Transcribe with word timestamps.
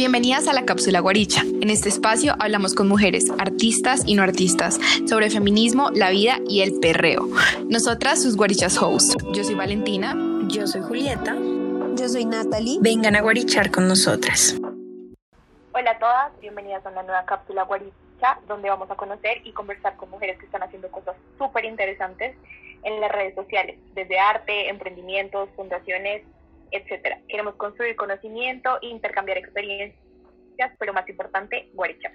Bienvenidas 0.00 0.48
a 0.48 0.54
la 0.54 0.64
cápsula 0.64 1.00
Guaricha. 1.00 1.42
En 1.60 1.68
este 1.68 1.90
espacio 1.90 2.34
hablamos 2.38 2.74
con 2.74 2.88
mujeres, 2.88 3.30
artistas 3.38 4.02
y 4.06 4.14
no 4.14 4.22
artistas, 4.22 4.80
sobre 5.06 5.28
feminismo, 5.28 5.90
la 5.90 6.08
vida 6.08 6.38
y 6.48 6.62
el 6.62 6.80
perreo. 6.80 7.28
Nosotras, 7.68 8.22
sus 8.22 8.34
Guarichas 8.34 8.80
hosts. 8.80 9.14
Yo 9.34 9.44
soy 9.44 9.56
Valentina. 9.56 10.16
Yo 10.48 10.66
soy 10.66 10.80
Julieta. 10.80 11.36
Yo 11.96 12.08
soy 12.08 12.24
Natalie. 12.24 12.78
Vengan 12.80 13.14
a 13.14 13.20
guarichar 13.20 13.70
con 13.70 13.88
nosotras. 13.88 14.56
Hola 15.72 15.90
a 15.90 15.98
todas, 15.98 16.40
bienvenidas 16.40 16.86
a 16.86 16.88
una 16.88 17.02
nueva 17.02 17.26
cápsula 17.26 17.64
Guaricha, 17.64 18.38
donde 18.48 18.70
vamos 18.70 18.90
a 18.90 18.94
conocer 18.94 19.42
y 19.44 19.52
conversar 19.52 19.98
con 19.98 20.08
mujeres 20.08 20.38
que 20.38 20.46
están 20.46 20.62
haciendo 20.62 20.90
cosas 20.90 21.14
súper 21.36 21.66
interesantes 21.66 22.34
en 22.84 23.02
las 23.02 23.12
redes 23.12 23.34
sociales, 23.34 23.76
desde 23.92 24.18
arte, 24.18 24.70
emprendimientos, 24.70 25.50
fundaciones, 25.56 26.22
etcétera. 26.72 27.20
Queremos 27.28 27.54
construir 27.56 27.96
conocimiento, 27.96 28.78
intercambiar 28.82 29.38
experiencias, 29.38 30.00
pero 30.78 30.92
más 30.92 31.08
importante, 31.08 31.70
guarichar. 31.74 32.12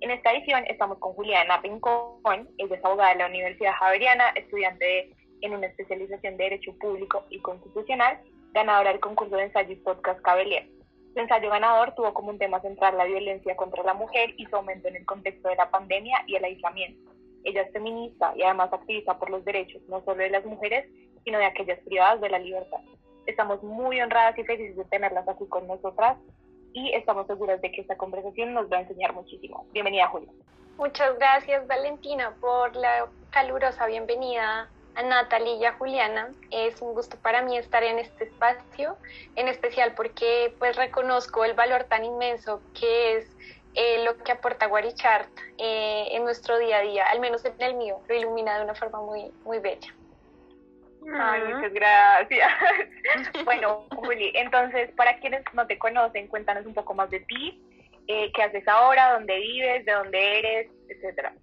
En 0.00 0.10
esta 0.10 0.32
edición 0.32 0.64
estamos 0.66 0.98
con 0.98 1.12
Juliana 1.12 1.58
Rincón, 1.58 2.48
ella 2.56 2.76
es 2.76 2.84
abogada 2.84 3.12
de 3.12 3.18
la 3.18 3.26
Universidad 3.26 3.74
Javeriana, 3.74 4.30
estudiante 4.30 5.14
en 5.42 5.54
una 5.54 5.66
especialización 5.66 6.36
de 6.36 6.44
Derecho 6.44 6.76
Público 6.78 7.24
y 7.28 7.38
Constitucional, 7.40 8.18
ganadora 8.52 8.92
del 8.92 9.00
concurso 9.00 9.36
de 9.36 9.44
ensayo 9.44 9.72
y 9.72 9.76
podcast 9.76 10.20
Cabelier. 10.22 10.68
Su 11.12 11.20
ensayo 11.20 11.50
ganador 11.50 11.94
tuvo 11.94 12.14
como 12.14 12.30
un 12.30 12.38
tema 12.38 12.60
central 12.60 12.96
la 12.96 13.04
violencia 13.04 13.56
contra 13.56 13.82
la 13.82 13.94
mujer 13.94 14.32
y 14.36 14.46
su 14.46 14.56
aumento 14.56 14.88
en 14.88 14.96
el 14.96 15.06
contexto 15.06 15.48
de 15.48 15.56
la 15.56 15.70
pandemia 15.70 16.22
y 16.26 16.36
el 16.36 16.44
aislamiento. 16.44 17.10
Ella 17.44 17.62
es 17.62 17.72
feminista 17.72 18.32
y 18.36 18.42
además 18.42 18.72
activista 18.72 19.18
por 19.18 19.30
los 19.30 19.44
derechos 19.44 19.82
no 19.88 20.02
solo 20.04 20.18
de 20.18 20.30
las 20.30 20.44
mujeres, 20.44 20.86
sino 21.24 21.38
de 21.38 21.46
aquellas 21.46 21.78
privadas 21.80 22.20
de 22.20 22.30
la 22.30 22.38
libertad. 22.38 22.80
Estamos 23.30 23.62
muy 23.62 24.00
honradas 24.00 24.36
y 24.38 24.44
felices 24.44 24.76
de 24.76 24.84
tenerlas 24.86 25.28
aquí 25.28 25.46
con 25.46 25.66
nosotras 25.68 26.18
y 26.72 26.92
estamos 26.94 27.28
seguras 27.28 27.60
de 27.62 27.70
que 27.70 27.80
esta 27.80 27.96
conversación 27.96 28.52
nos 28.52 28.70
va 28.70 28.78
a 28.78 28.80
enseñar 28.80 29.12
muchísimo. 29.14 29.66
Bienvenida, 29.72 30.08
Julia. 30.08 30.30
Muchas 30.76 31.16
gracias, 31.16 31.64
Valentina, 31.68 32.34
por 32.40 32.74
la 32.74 33.06
calurosa 33.30 33.86
bienvenida 33.86 34.68
a 34.96 35.02
Natalie 35.02 35.58
y 35.58 35.64
a 35.64 35.74
Juliana. 35.74 36.30
Es 36.50 36.82
un 36.82 36.92
gusto 36.92 37.16
para 37.22 37.42
mí 37.42 37.56
estar 37.56 37.84
en 37.84 38.00
este 38.00 38.24
espacio, 38.24 38.96
en 39.36 39.46
especial 39.46 39.94
porque 39.94 40.52
pues 40.58 40.74
reconozco 40.76 41.44
el 41.44 41.54
valor 41.54 41.84
tan 41.84 42.04
inmenso 42.04 42.60
que 42.78 43.18
es 43.18 43.36
eh, 43.74 44.04
lo 44.04 44.16
que 44.16 44.32
aporta 44.32 44.66
Guarichart 44.66 45.30
eh, 45.56 46.08
en 46.10 46.24
nuestro 46.24 46.58
día 46.58 46.78
a 46.78 46.82
día, 46.82 47.04
al 47.12 47.20
menos 47.20 47.44
en 47.44 47.54
el 47.60 47.74
mío, 47.74 48.00
lo 48.08 48.14
ilumina 48.16 48.58
de 48.58 48.64
una 48.64 48.74
forma 48.74 49.00
muy, 49.00 49.30
muy 49.44 49.60
bella. 49.60 49.94
Ay, 51.18 51.42
muchas 51.54 51.72
gracias. 51.72 52.52
bueno, 53.44 53.86
Juli, 53.90 54.32
entonces, 54.34 54.90
para 54.92 55.18
quienes 55.18 55.42
no 55.54 55.66
te 55.66 55.78
conocen, 55.78 56.28
cuéntanos 56.28 56.66
un 56.66 56.74
poco 56.74 56.94
más 56.94 57.10
de 57.10 57.20
ti, 57.20 57.62
eh, 58.06 58.30
qué 58.34 58.42
haces 58.42 58.66
ahora, 58.68 59.14
dónde 59.14 59.36
vives, 59.38 59.84
de 59.84 59.92
dónde 59.92 60.38
eres, 60.38 60.70
etcétera. 60.88 61.34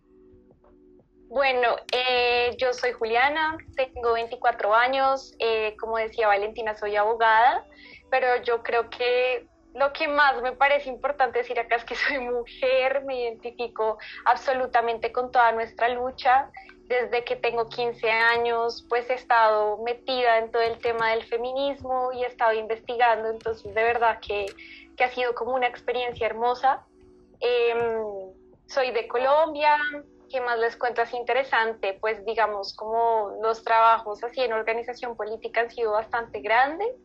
Bueno, 1.30 1.76
eh, 1.92 2.56
yo 2.58 2.72
soy 2.72 2.94
Juliana, 2.94 3.58
tengo 3.76 4.14
24 4.14 4.74
años, 4.74 5.36
eh, 5.40 5.76
como 5.78 5.98
decía 5.98 6.28
Valentina, 6.28 6.74
soy 6.76 6.96
abogada, 6.96 7.66
pero 8.10 8.42
yo 8.44 8.64
creo 8.64 8.90
que 8.90 9.46
lo 9.78 9.94
que 9.94 10.08
más 10.08 10.42
me 10.42 10.54
parece 10.54 10.90
importante 10.90 11.40
decir 11.40 11.60
acá 11.60 11.76
es 11.76 11.86
que 11.86 11.96
soy 11.96 12.20
mujer, 12.20 13.04
me 13.06 13.22
identifico 13.22 13.98
absolutamente 14.26 15.12
con 15.12 15.32
toda 15.32 15.52
nuestra 15.52 15.88
lucha 15.90 16.50
desde 16.88 17.24
que 17.24 17.36
tengo 17.36 17.68
15 17.68 18.10
años, 18.10 18.86
pues 18.88 19.10
he 19.10 19.14
estado 19.14 19.78
metida 19.84 20.38
en 20.38 20.52
todo 20.52 20.62
el 20.62 20.80
tema 20.80 21.12
del 21.12 21.24
feminismo 21.26 22.12
y 22.14 22.24
he 22.24 22.28
estado 22.28 22.54
investigando, 22.54 23.30
entonces 23.30 23.74
de 23.74 23.84
verdad 23.84 24.20
que, 24.26 24.46
que 24.96 25.04
ha 25.04 25.12
sido 25.12 25.36
como 25.36 25.54
una 25.54 25.68
experiencia 25.68 26.26
hermosa. 26.26 26.86
Em, 27.42 28.32
soy 28.68 28.92
de 28.92 29.06
Colombia, 29.08 29.78
¿qué 30.30 30.40
más 30.40 30.58
les 30.60 30.78
cuento 30.78 31.02
así 31.02 31.18
interesante? 31.18 31.98
Pues 32.00 32.26
digamos 32.26 32.74
como 32.74 33.38
los 33.44 33.64
trabajos 33.64 34.24
así 34.24 34.42
en 34.42 34.54
organización 34.54 35.16
política 35.18 35.62
han 35.62 35.70
sido 35.70 35.92
bastante 35.92 36.40
grandes, 36.40 36.96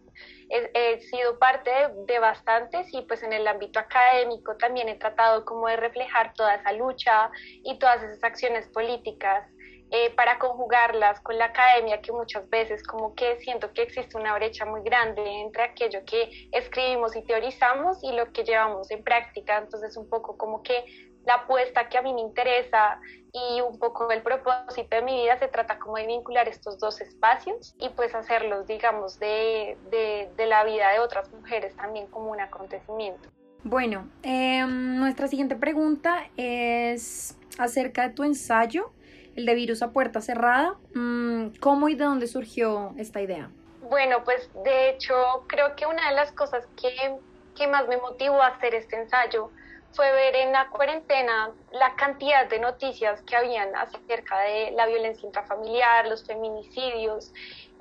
he, 0.52 1.00
sido 1.00 1.38
parte 1.38 1.70
de 2.06 2.18
bastantes 2.18 2.86
y 2.92 3.02
pues 3.02 3.22
en 3.22 3.32
el 3.32 3.46
ámbito 3.48 3.78
académico 3.78 4.56
también 4.56 4.88
he 4.88 4.96
tratado 4.96 5.44
como 5.44 5.66
de 5.68 5.76
reflejar 5.76 6.34
toda 6.34 6.56
esa 6.56 6.72
lucha 6.72 7.30
y 7.64 7.78
todas 7.78 8.02
esas 8.02 8.22
acciones 8.22 8.68
políticas 8.68 9.48
eh, 9.90 10.10
para 10.14 10.38
conjugarlas 10.38 11.20
con 11.20 11.36
la 11.36 11.46
academia, 11.46 12.00
que 12.00 12.12
muchas 12.12 12.48
veces 12.48 12.82
como 12.82 13.14
que 13.14 13.38
siento 13.40 13.72
que 13.72 13.82
existe 13.82 14.16
una 14.16 14.34
brecha 14.34 14.64
muy 14.64 14.82
grande 14.82 15.22
entre 15.22 15.64
aquello 15.64 16.00
que 16.06 16.48
escribimos 16.52 17.14
y 17.14 17.22
teorizamos 17.22 18.02
y 18.02 18.12
lo 18.12 18.32
que 18.32 18.44
llevamos 18.44 18.90
en 18.90 19.04
práctica. 19.04 19.58
Entonces 19.58 19.96
un 19.96 20.08
poco 20.08 20.38
como 20.38 20.62
que 20.62 21.11
la 21.24 21.34
apuesta 21.34 21.88
que 21.88 21.98
a 21.98 22.02
mí 22.02 22.12
me 22.12 22.20
interesa 22.20 23.00
y 23.32 23.60
un 23.60 23.78
poco 23.78 24.10
el 24.10 24.22
propósito 24.22 24.96
de 24.96 25.02
mi 25.02 25.22
vida 25.22 25.38
se 25.38 25.48
trata 25.48 25.78
como 25.78 25.96
de 25.96 26.06
vincular 26.06 26.48
estos 26.48 26.78
dos 26.78 27.00
espacios 27.00 27.74
y 27.78 27.88
pues 27.90 28.14
hacerlos, 28.14 28.66
digamos, 28.66 29.18
de, 29.18 29.76
de, 29.90 30.30
de 30.36 30.46
la 30.46 30.64
vida 30.64 30.90
de 30.90 30.98
otras 30.98 31.30
mujeres 31.32 31.74
también 31.76 32.06
como 32.08 32.30
un 32.30 32.40
acontecimiento. 32.40 33.28
Bueno, 33.64 34.08
eh, 34.24 34.64
nuestra 34.66 35.28
siguiente 35.28 35.54
pregunta 35.54 36.28
es 36.36 37.38
acerca 37.58 38.08
de 38.08 38.14
tu 38.14 38.24
ensayo 38.24 38.92
el 39.36 39.46
de 39.46 39.54
virus 39.54 39.82
a 39.82 39.92
puerta 39.92 40.20
cerrada. 40.20 40.76
Mm, 40.94 41.58
¿Cómo 41.60 41.88
y 41.88 41.94
de 41.94 42.04
dónde 42.04 42.26
surgió 42.26 42.92
esta 42.98 43.20
idea? 43.20 43.50
Bueno, 43.82 44.24
pues 44.24 44.50
de 44.64 44.90
hecho 44.90 45.14
creo 45.46 45.76
que 45.76 45.86
una 45.86 46.08
de 46.10 46.16
las 46.16 46.32
cosas 46.32 46.66
que, 46.80 47.16
que 47.56 47.66
más 47.66 47.86
me 47.88 47.96
motivó 47.98 48.42
a 48.42 48.48
hacer 48.48 48.74
este 48.74 48.96
ensayo 48.96 49.50
fue 49.92 50.10
ver 50.12 50.34
en 50.36 50.52
la 50.52 50.68
cuarentena 50.68 51.50
la 51.72 51.94
cantidad 51.96 52.48
de 52.48 52.58
noticias 52.58 53.20
que 53.22 53.36
habían 53.36 53.74
acerca 53.76 54.40
de 54.40 54.70
la 54.72 54.86
violencia 54.86 55.26
intrafamiliar, 55.26 56.06
los 56.06 56.24
feminicidios 56.24 57.32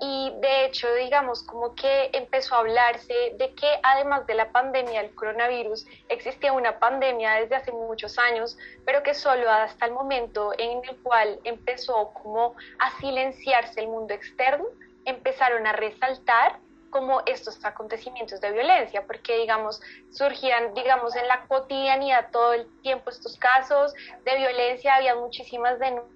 y 0.03 0.33
de 0.41 0.66
hecho, 0.66 0.91
digamos, 0.95 1.44
como 1.44 1.75
que 1.75 2.09
empezó 2.13 2.55
a 2.55 2.59
hablarse 2.59 3.35
de 3.38 3.53
que 3.53 3.67
además 3.83 4.25
de 4.25 4.33
la 4.33 4.51
pandemia 4.51 5.03
del 5.03 5.13
coronavirus, 5.13 5.85
existía 6.09 6.53
una 6.53 6.79
pandemia 6.79 7.33
desde 7.33 7.55
hace 7.55 7.72
muchos 7.72 8.17
años, 8.17 8.57
pero 8.83 9.03
que 9.03 9.13
solo 9.13 9.47
hasta 9.47 9.85
el 9.85 9.91
momento 9.91 10.53
en 10.57 10.81
el 10.89 10.97
cual 11.03 11.39
empezó 11.43 12.13
como 12.13 12.55
a 12.79 12.99
silenciarse 12.99 13.79
el 13.79 13.89
mundo 13.89 14.16
externo, 14.16 14.66
empezaron 15.05 15.67
a 15.67 15.73
resaltar 15.73 16.57
como 16.91 17.22
estos 17.25 17.63
acontecimientos 17.66 18.40
de 18.41 18.52
violencia, 18.52 19.03
porque 19.07 19.38
digamos, 19.38 19.81
surgían, 20.12 20.74
digamos, 20.75 21.16
en 21.16 21.28
la 21.28 21.47
cotidianidad 21.47 22.29
todo 22.31 22.53
el 22.53 22.68
tiempo 22.81 23.09
estos 23.09 23.38
casos 23.38 23.94
de 24.24 24.38
violencia, 24.38 24.96
había 24.96 25.16
muchísimas 25.16 25.79
denuncias 25.79 26.12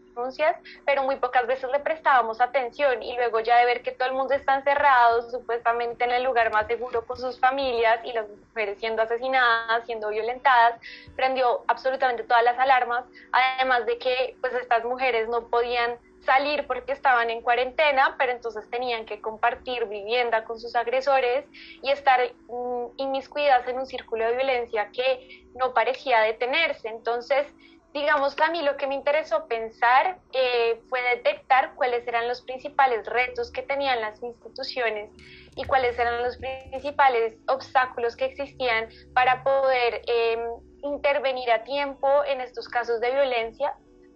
pero 0.86 1.04
muy 1.04 1.18
pocas 1.18 1.46
veces 1.46 1.70
le 1.72 1.80
prestábamos 1.80 2.40
atención 2.40 3.04
y 3.04 3.16
luego 3.16 3.42
ya 3.42 3.58
de 3.58 3.66
ver 3.66 3.82
que 3.82 3.92
todo 3.92 4.08
el 4.08 4.16
mundo 4.16 4.34
está 4.34 4.56
encerrado 4.56 5.30
supuestamente 5.30 6.06
en 6.06 6.12
el 6.12 6.24
lugar 6.24 6.52
más 6.54 6.68
seguro 6.68 7.06
con 7.06 7.18
sus 7.18 7.40
familias 7.40 8.00
y 8.06 8.14
las 8.14 8.26
mujeres 8.30 8.80
siendo 8.80 9.02
asesinadas, 9.02 9.86
siendo 9.86 10.10
violentadas, 10.10 10.80
prendió 11.16 11.64
absolutamente 11.68 12.24
todas 12.24 12.44
las 12.44 12.58
alarmas, 12.58 13.04
además 13.32 13.86
de 13.86 13.98
que 13.98 14.38
pues 14.40 14.54
estas 14.54 14.86
mujeres 14.86 15.28
no 15.28 15.48
podían 15.48 15.98
salir 16.26 16.68
porque 16.68 16.92
estaban 16.92 17.30
en 17.30 17.42
cuarentena, 17.42 18.16
pero 18.18 18.32
entonces 18.32 18.70
tenían 18.70 19.06
que 19.06 19.22
compartir 19.22 19.86
vivienda 19.86 20.44
con 20.44 20.60
sus 20.60 20.76
agresores 20.76 21.46
y 21.82 21.90
estar 21.90 22.20
mm, 22.48 22.86
inmiscuidas 22.98 23.68
en 23.68 23.80
un 23.80 23.86
círculo 23.86 24.26
de 24.26 24.36
violencia 24.36 24.90
que 24.92 25.46
no 25.56 25.74
parecía 25.74 26.22
detenerse. 26.22 26.90
Entonces, 26.90 27.48
digamos, 27.96 28.36
a 28.42 28.52
mí 28.52 28.62
lo 28.62 28.76
que 28.76 28.88
me 28.88 28.96
interesó 28.96 29.48
pensar 29.48 30.20
eh, 30.34 30.82
fue 30.90 31.02
detectar 31.16 31.76
cuáles 31.76 32.06
eran 32.06 32.28
los 32.28 32.42
principales 32.42 33.06
retos 33.06 33.52
que 33.52 33.62
tenían 33.62 34.02
las 34.02 34.22
instituciones 34.22 35.10
y 35.56 35.64
cuáles 35.64 35.98
eran 35.98 36.22
los 36.22 36.38
principales 36.38 37.36
obstáculos 37.48 38.18
que 38.18 38.26
existían 38.26 38.90
para 39.14 39.46
poder 39.46 40.02
eh, 40.08 40.38
intervenir 40.84 41.50
a 41.52 41.64
tiempo 41.64 42.08
en 42.26 42.42
estos 42.42 42.68
casos 42.68 43.00
de 43.00 43.12
violencia. 43.12 43.74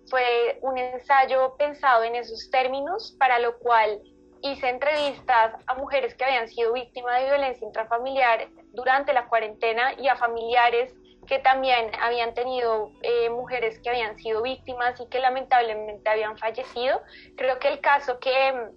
Fue 0.09 0.59
un 0.61 0.77
ensayo 0.77 1.55
pensado 1.57 2.03
en 2.03 2.15
esos 2.15 2.49
términos, 2.49 3.15
para 3.19 3.39
lo 3.39 3.57
cual 3.59 4.01
hice 4.41 4.69
entrevistas 4.69 5.53
a 5.67 5.75
mujeres 5.75 6.15
que 6.15 6.23
habían 6.23 6.47
sido 6.47 6.73
víctimas 6.73 7.19
de 7.19 7.27
violencia 7.27 7.67
intrafamiliar 7.67 8.47
durante 8.73 9.13
la 9.13 9.27
cuarentena 9.27 9.93
y 9.99 10.07
a 10.07 10.15
familiares 10.15 10.93
que 11.27 11.39
también 11.39 11.91
habían 12.01 12.33
tenido 12.33 12.91
eh, 13.03 13.29
mujeres 13.29 13.79
que 13.79 13.89
habían 13.89 14.17
sido 14.17 14.41
víctimas 14.41 14.99
y 14.99 15.07
que 15.09 15.19
lamentablemente 15.19 16.09
habían 16.09 16.37
fallecido. 16.37 17.01
Creo 17.37 17.59
que 17.59 17.67
el 17.67 17.81
caso 17.81 18.19
que, 18.19 18.71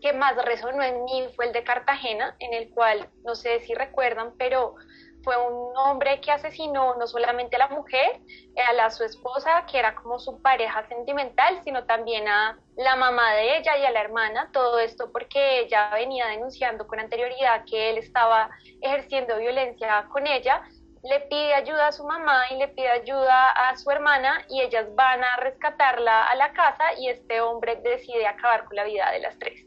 que 0.00 0.12
más 0.12 0.34
resonó 0.44 0.82
en 0.82 1.04
mí 1.04 1.28
fue 1.36 1.46
el 1.46 1.52
de 1.52 1.62
Cartagena, 1.62 2.34
en 2.40 2.54
el 2.54 2.70
cual, 2.70 3.08
no 3.24 3.36
sé 3.36 3.60
si 3.60 3.74
recuerdan, 3.74 4.32
pero 4.36 4.74
fue 5.22 5.36
un 5.36 5.76
hombre 5.76 6.20
que 6.20 6.30
asesinó 6.30 6.94
no 6.96 7.06
solamente 7.06 7.56
a 7.56 7.60
la 7.60 7.68
mujer, 7.68 8.20
a 8.68 8.72
la, 8.72 8.90
su 8.90 9.04
esposa, 9.04 9.66
que 9.70 9.78
era 9.78 9.94
como 9.94 10.18
su 10.18 10.40
pareja 10.42 10.86
sentimental, 10.88 11.60
sino 11.64 11.84
también 11.84 12.28
a 12.28 12.58
la 12.76 12.96
mamá 12.96 13.32
de 13.34 13.58
ella 13.58 13.78
y 13.78 13.84
a 13.84 13.90
la 13.90 14.00
hermana. 14.00 14.50
Todo 14.52 14.78
esto 14.78 15.10
porque 15.12 15.60
ella 15.60 15.90
venía 15.94 16.26
denunciando 16.26 16.86
con 16.86 17.00
anterioridad 17.00 17.64
que 17.64 17.90
él 17.90 17.98
estaba 17.98 18.50
ejerciendo 18.80 19.38
violencia 19.38 20.06
con 20.12 20.26
ella 20.26 20.62
le 21.02 21.20
pide 21.20 21.54
ayuda 21.54 21.88
a 21.88 21.92
su 21.92 22.04
mamá 22.04 22.44
y 22.50 22.56
le 22.58 22.68
pide 22.68 22.88
ayuda 22.88 23.50
a 23.50 23.76
su 23.76 23.90
hermana 23.90 24.44
y 24.48 24.60
ellas 24.60 24.86
van 24.94 25.22
a 25.24 25.36
rescatarla 25.38 26.26
a 26.26 26.34
la 26.36 26.52
casa 26.52 26.94
y 26.98 27.08
este 27.08 27.40
hombre 27.40 27.76
decide 27.82 28.26
acabar 28.26 28.64
con 28.66 28.76
la 28.76 28.84
vida 28.84 29.10
de 29.10 29.20
las 29.20 29.38
tres. 29.38 29.66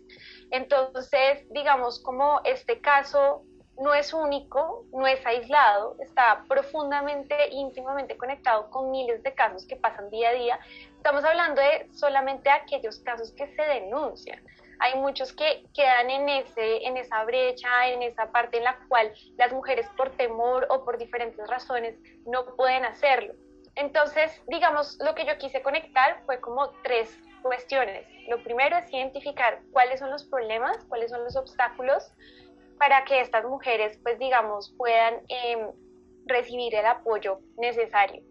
Entonces, 0.52 1.46
digamos, 1.52 2.02
como 2.02 2.40
este 2.46 2.80
caso 2.80 3.44
no 3.78 3.94
es 3.94 4.14
único, 4.14 4.86
no 4.94 5.06
es 5.08 5.26
aislado, 5.26 5.96
está 6.00 6.46
profundamente, 6.48 7.36
íntimamente 7.52 8.18
conectado 8.18 8.70
con 8.70 8.92
miles 8.92 9.22
de 9.24 9.34
casos 9.34 9.66
que 9.66 9.76
pasan 9.76 10.10
día 10.10 10.30
a 10.30 10.34
día. 10.34 10.60
Estamos 10.98 11.24
hablando 11.24 11.62
de 11.62 11.88
solamente 11.94 12.50
aquellos 12.50 13.00
casos 13.00 13.32
que 13.32 13.48
se 13.56 13.62
denuncian 13.62 14.42
hay 14.80 14.96
muchos 15.00 15.34
que 15.34 15.66
quedan 15.74 16.10
en, 16.10 16.30
ese, 16.30 16.86
en 16.86 16.98
esa 16.98 17.24
brecha, 17.24 17.88
en 17.88 18.02
esa 18.04 18.32
parte 18.32 18.58
en 18.58 18.64
la 18.64 18.78
cual 18.88 19.14
las 19.38 19.52
mujeres 19.52 19.88
por 19.96 20.12
temor 20.12 20.68
o 20.70 20.84
por 20.84 20.98
diferentes 20.98 21.48
razones 21.48 21.96
no 22.26 22.46
pueden 22.56 22.86
hacerlo. 22.86 23.34
Entonces, 23.76 24.42
digamos, 24.48 24.98
lo 25.04 25.16
que 25.16 25.26
yo 25.26 25.38
quise 25.38 25.62
conectar 25.62 26.22
fue 26.26 26.40
como 26.40 26.70
tres 26.84 27.18
cuestiones. 27.42 28.08
Lo 28.30 28.42
primero 28.44 28.78
es 28.78 28.92
identificar 28.92 29.62
cuáles 29.72 30.00
son 30.00 30.12
los 30.12 30.24
problemas, 30.24 30.78
cuáles 30.86 31.12
son 31.12 31.24
los 31.24 31.36
obstáculos 31.36 32.12
para 32.78 33.04
que 33.06 33.22
estas 33.22 33.46
mujeres, 33.46 33.98
pues 34.04 34.20
digamos, 34.20 34.74
puedan 34.78 35.22
em, 35.28 35.72
recibir 36.26 36.76
el 36.76 36.86
apoyo 36.86 37.40
necesario. 37.58 38.24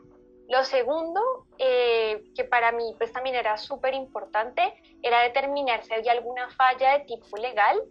Lo 0.48 0.62
segundo, 0.64 1.46
eh, 1.58 2.22
que 2.36 2.44
para 2.44 2.70
mí 2.72 2.94
pues 2.98 3.12
también 3.12 3.36
era 3.36 3.56
súper 3.56 3.94
importante, 3.94 4.74
era 5.02 5.22
determinar 5.22 5.82
si 5.84 5.94
había 5.94 6.12
alguna 6.12 6.50
falla 6.50 6.98
de 6.98 7.04
tipo 7.06 7.36
legal 7.38 7.82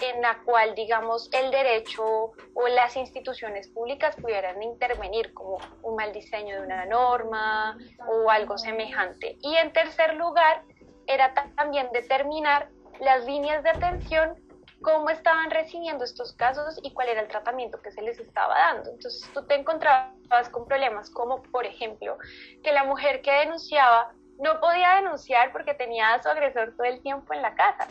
en 0.00 0.22
la 0.22 0.38
cual, 0.44 0.74
digamos, 0.74 1.30
el 1.32 1.50
derecho 1.50 2.32
o 2.54 2.68
las 2.68 2.96
instituciones 2.96 3.68
públicas 3.68 4.16
pudieran 4.16 4.60
intervenir, 4.62 5.32
como 5.32 5.58
un 5.82 5.96
mal 5.96 6.12
diseño 6.12 6.56
de 6.56 6.66
una 6.66 6.86
norma 6.86 7.78
o 8.08 8.30
algo 8.30 8.58
semejante. 8.58 9.36
Y 9.42 9.54
en 9.54 9.72
tercer 9.72 10.14
lugar, 10.14 10.64
era 11.06 11.34
también 11.56 11.88
determinar 11.92 12.68
las 13.00 13.24
líneas 13.26 13.62
de 13.62 13.70
atención 13.70 14.34
cómo 14.82 15.10
estaban 15.10 15.50
recibiendo 15.50 16.04
estos 16.04 16.32
casos 16.34 16.78
y 16.82 16.92
cuál 16.92 17.08
era 17.08 17.22
el 17.22 17.28
tratamiento 17.28 17.80
que 17.80 17.92
se 17.92 18.02
les 18.02 18.18
estaba 18.18 18.54
dando. 18.58 18.90
Entonces 18.90 19.28
tú 19.32 19.44
te 19.46 19.54
encontrabas 19.54 20.48
con 20.50 20.66
problemas 20.66 21.10
como, 21.10 21.42
por 21.42 21.64
ejemplo, 21.64 22.18
que 22.62 22.72
la 22.72 22.84
mujer 22.84 23.22
que 23.22 23.32
denunciaba 23.32 24.12
no 24.38 24.60
podía 24.60 24.96
denunciar 24.96 25.52
porque 25.52 25.74
tenía 25.74 26.14
a 26.14 26.22
su 26.22 26.28
agresor 26.28 26.74
todo 26.76 26.86
el 26.86 27.00
tiempo 27.00 27.32
en 27.32 27.42
la 27.42 27.54
casa. 27.54 27.86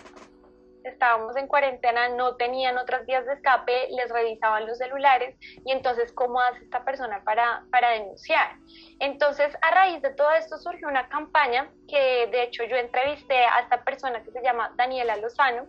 Estábamos 0.83 1.37
en 1.37 1.45
cuarentena, 1.45 2.09
no 2.09 2.35
tenían 2.37 2.77
otras 2.79 3.05
vías 3.05 3.23
de 3.27 3.33
escape, 3.33 3.87
les 3.91 4.09
revisaban 4.09 4.65
los 4.65 4.79
celulares 4.79 5.37
y 5.63 5.71
entonces, 5.71 6.11
¿cómo 6.11 6.41
hace 6.41 6.63
esta 6.63 6.83
persona 6.83 7.23
para, 7.23 7.63
para 7.69 7.91
denunciar? 7.91 8.55
Entonces, 8.99 9.55
a 9.61 9.71
raíz 9.71 10.01
de 10.01 10.09
todo 10.09 10.31
esto 10.31 10.57
surgió 10.57 10.87
una 10.87 11.07
campaña 11.07 11.69
que 11.87 12.27
de 12.31 12.43
hecho 12.43 12.63
yo 12.63 12.75
entrevisté 12.77 13.45
a 13.45 13.59
esta 13.59 13.83
persona 13.83 14.23
que 14.23 14.31
se 14.31 14.41
llama 14.41 14.73
Daniela 14.75 15.17
Lozano, 15.17 15.67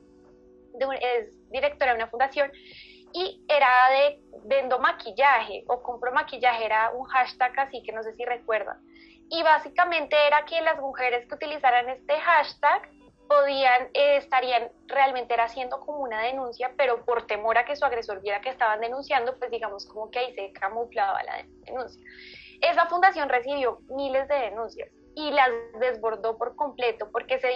es 1.01 1.51
directora 1.51 1.93
de 1.93 1.99
una 1.99 2.09
fundación 2.09 2.51
y 3.13 3.45
era 3.49 3.91
de 3.91 4.21
vendo 4.45 4.79
maquillaje 4.79 5.65
o 5.69 5.83
compro 5.83 6.13
maquillaje, 6.13 6.65
era 6.65 6.91
un 6.91 7.05
hashtag 7.05 7.59
así 7.61 7.83
que 7.83 7.93
no 7.93 8.03
sé 8.03 8.15
si 8.15 8.25
recuerdan. 8.25 8.79
Y 9.29 9.43
básicamente 9.43 10.17
era 10.27 10.45
que 10.45 10.61
las 10.61 10.79
mujeres 10.79 11.27
que 11.27 11.35
utilizaran 11.35 11.89
este 11.89 12.19
hashtag 12.21 12.89
podían, 13.29 13.89
eh, 13.95 14.17
estarían 14.17 14.71
realmente 14.87 15.33
era 15.33 15.45
haciendo 15.45 15.81
como 15.81 16.01
una 16.01 16.23
denuncia, 16.23 16.73
pero 16.77 17.05
por 17.05 17.27
temor 17.27 17.57
a 17.57 17.65
que 17.65 17.77
su 17.77 17.85
agresor 17.85 18.21
viera 18.21 18.41
que 18.41 18.51
estaban 18.51 18.81
denunciando, 18.81 19.39
pues 19.39 19.51
digamos 19.51 19.87
como 19.87 20.11
que 20.11 20.19
ahí 20.19 20.35
se 20.35 20.53
camuflaba 20.53 21.23
la 21.23 21.45
denuncia. 21.65 22.03
Esa 22.61 22.87
fundación 22.87 23.29
recibió 23.29 23.81
miles 23.89 24.29
de 24.29 24.35
denuncias 24.35 24.91
y 25.15 25.31
las 25.31 25.51
desbordó 25.81 26.37
por 26.37 26.55
completo 26.57 27.02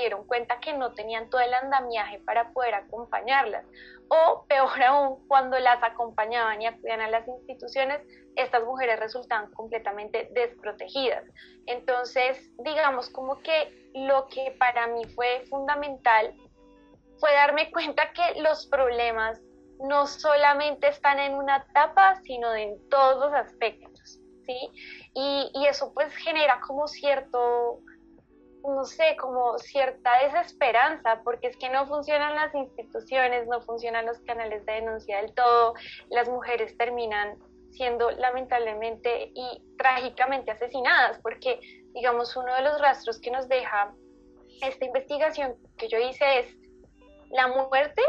dieron 0.07 0.27
cuenta 0.27 0.61
que 0.61 0.73
no 0.73 0.95
tenían 0.95 1.29
todo 1.31 1.41
el 1.41 1.53
andamiaje 1.53 2.21
para 2.21 2.53
poder 2.53 2.75
acompañarlas. 2.75 3.65
O 4.09 4.47
peor 4.49 4.83
aún, 4.83 5.27
cuando 5.29 5.59
las 5.59 5.83
acompañaban 5.83 6.63
y 6.63 6.67
acudían 6.67 7.01
a 7.01 7.11
las 7.11 7.27
instituciones, 7.27 8.01
estas 8.37 8.65
mujeres 8.65 9.01
resultaban 9.01 9.51
completamente 9.53 10.29
desprotegidas. 10.33 11.25
Entonces, 11.67 12.39
digamos 12.59 13.11
como 13.11 13.41
que 13.41 13.91
lo 13.95 14.29
que 14.29 14.55
para 14.59 14.87
mí 14.87 15.05
fue 15.15 15.45
fundamental 15.51 16.35
fue 17.19 17.33
darme 17.33 17.71
cuenta 17.71 18.13
que 18.13 18.41
los 18.41 18.67
problemas 18.67 19.41
no 19.81 20.07
solamente 20.07 20.89
están 20.89 21.19
en 21.19 21.35
una 21.35 21.67
etapa, 21.69 22.17
sino 22.23 22.55
en 22.55 22.89
todos 22.89 23.19
los 23.19 23.35
aspectos. 23.35 24.21
¿sí? 24.47 24.71
Y, 25.15 25.67
eso 25.67 25.93
pues 25.93 26.15
genera 26.15 26.61
como 26.61 26.87
cierto, 26.87 27.81
no 28.69 28.85
sé, 28.85 29.17
como 29.17 29.59
cierta 29.59 30.11
desesperanza, 30.23 31.21
porque 31.25 31.49
es 31.49 31.57
que 31.57 31.71
no 31.71 31.87
funcionan 31.87 32.35
las 32.35 32.55
instituciones, 32.55 33.47
no 33.47 33.61
funcionan 33.61 34.07
los 34.07 34.19
canales 34.21 34.65
de 34.67 34.73
denuncia 34.73 35.23
del 35.23 35.33
todo, 35.35 35.75
las 36.11 36.29
mujeres 36.29 36.77
terminan 36.77 37.39
siendo 37.71 38.11
lamentablemente 38.11 39.31
y 39.35 39.63
trágicamente 39.77 40.51
asesinadas, 40.51 41.19
porque 41.21 41.61
digamos 41.93 42.37
uno 42.37 42.55
de 42.55 42.63
los 42.63 42.81
rastros 42.81 43.21
que 43.21 43.31
nos 43.31 43.49
deja 43.49 43.93
esta 44.63 44.85
investigación 44.85 45.55
que 45.77 45.89
yo 45.89 45.99
hice 45.99 46.41
es 46.41 46.57
la 47.31 47.49
muerte 47.49 48.03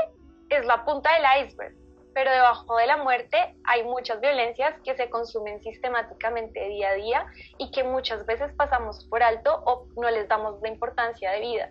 es 0.49 0.65
la 0.65 0.85
punta 0.85 1.09
del 1.13 1.45
iceberg 1.45 1.75
pero 2.17 2.31
debajo 2.31 2.77
de 2.77 2.87
la 2.87 2.97
muerte 2.97 3.37
hay 3.63 3.83
muchas 3.83 4.19
violencias 4.19 4.73
que 4.83 4.95
se 4.95 5.07
consumen 5.07 5.61
sistemáticamente 5.61 6.67
día 6.67 6.89
a 6.89 6.93
día 6.95 7.25
y 7.59 7.69
que 7.69 7.83
muchas 7.83 8.25
veces 8.25 8.51
pasamos 8.53 9.05
por 9.05 9.21
alto 9.21 9.61
o 9.67 9.85
no 9.97 10.09
les 10.09 10.27
damos 10.27 10.59
la 10.63 10.69
importancia 10.69 11.29
de 11.29 11.41
vida. 11.41 11.69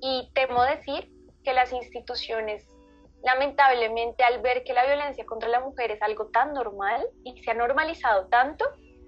Y 0.00 0.30
temo 0.32 0.62
decir 0.62 1.12
que 1.44 1.52
las 1.52 1.74
instituciones, 1.74 2.66
lamentablemente, 3.22 4.24
al 4.24 4.40
ver 4.40 4.64
que 4.64 4.72
la 4.72 4.86
violencia 4.86 5.26
contra 5.26 5.50
la 5.50 5.60
mujer 5.60 5.90
es 5.90 6.00
algo 6.00 6.28
tan 6.28 6.54
normal 6.54 7.06
y 7.22 7.42
se 7.44 7.50
ha 7.50 7.54
normalizado 7.54 8.28
tanto, 8.28 8.64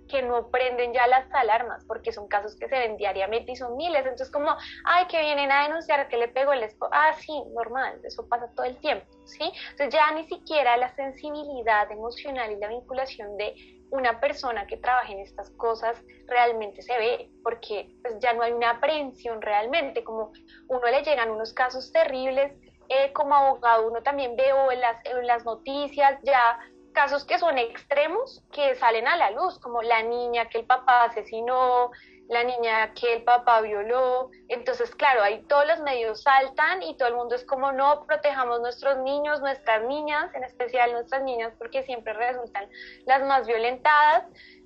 que 0.09 0.23
no 0.23 0.49
prenden 0.51 0.93
ya 0.93 1.07
las 1.07 1.31
alarmas, 1.33 1.85
porque 1.87 2.13
son 2.13 2.29
casos 2.29 2.57
que 2.57 2.69
se 2.69 2.79
ven 2.79 2.97
diariamente 2.97 3.53
y 3.53 3.57
son 3.57 3.77
miles. 3.77 4.01
Entonces, 4.01 4.31
como, 4.31 4.57
ay, 4.85 5.07
que 5.07 5.21
vienen 5.21 5.51
a 5.51 5.65
denunciar 5.65 6.09
que 6.09 6.17
le 6.17 6.29
pegó 6.29 6.53
el 6.53 6.63
esposo. 6.63 6.91
Ah, 6.93 7.13
sí, 7.19 7.33
normal, 7.55 8.01
eso 8.05 8.29
pasa 8.29 8.51
todo 8.55 8.67
el 8.67 8.77
tiempo, 8.79 9.07
¿sí? 9.25 9.51
Entonces, 9.71 9.95
ya 9.95 10.11
ni 10.13 10.27
siquiera 10.27 10.77
la 10.77 10.95
sensibilidad 10.95 11.91
emocional 11.91 12.53
y 12.53 12.57
la 12.57 12.69
vinculación 12.69 13.37
de 13.37 13.55
una 13.91 14.21
persona 14.21 14.67
que 14.67 14.77
trabaja 14.77 15.13
en 15.13 15.21
estas 15.21 15.51
cosas 15.51 15.97
realmente 16.27 16.83
se 16.83 16.97
ve, 16.99 17.31
porque 17.43 17.95
pues 18.03 18.19
ya 18.19 18.33
no 18.33 18.43
hay 18.43 18.53
una 18.53 18.71
aprehensión 18.71 19.41
realmente, 19.41 20.03
como 20.03 20.33
uno 20.69 20.87
le 20.87 21.03
llegan 21.03 21.31
unos 21.31 21.53
casos 21.53 21.93
terribles, 21.93 22.53
eh, 22.89 23.13
como 23.13 23.35
abogado 23.35 23.89
uno 23.89 24.03
también 24.03 24.37
veo 24.37 24.71
en 24.71 24.81
las, 24.81 24.97
en 25.07 25.27
las 25.27 25.45
noticias 25.45 26.19
ya 26.23 26.59
casos 26.95 27.27
que 27.27 27.39
son 27.39 27.59
extremos 27.59 28.43
que 28.53 28.75
salen 28.77 29.07
a 29.07 29.17
la 29.17 29.33
luz, 29.33 29.59
como 29.59 29.83
la 29.83 30.03
niña 30.03 30.49
que 30.49 30.59
el 30.59 30.67
papá 30.67 31.05
asesinó, 31.05 31.91
la 32.29 32.45
niña 32.45 32.95
que 32.95 33.15
el 33.15 33.25
papá 33.25 33.61
violó. 33.61 34.31
Entonces, 34.49 34.95
claro, 34.95 35.23
ahí 35.23 35.43
todos 35.43 35.67
los 35.67 35.81
medios 35.81 36.23
saltan 36.23 36.83
y 36.83 36.97
todo 36.97 37.09
el 37.09 37.17
mundo 37.17 37.35
es 37.35 37.45
como, 37.45 37.73
no, 37.73 38.07
protejamos 38.07 38.61
nuestros 38.61 38.97
niños, 38.99 39.41
nuestras 39.41 39.83
niñas, 39.83 40.35
en 40.35 40.45
especial 40.45 40.93
nuestras 40.93 41.23
niñas, 41.23 41.53
porque 41.59 41.83
siempre 41.83 42.15
resultan 42.15 42.69
las 43.05 43.23
más 43.25 43.47
violentadas. 43.47 44.25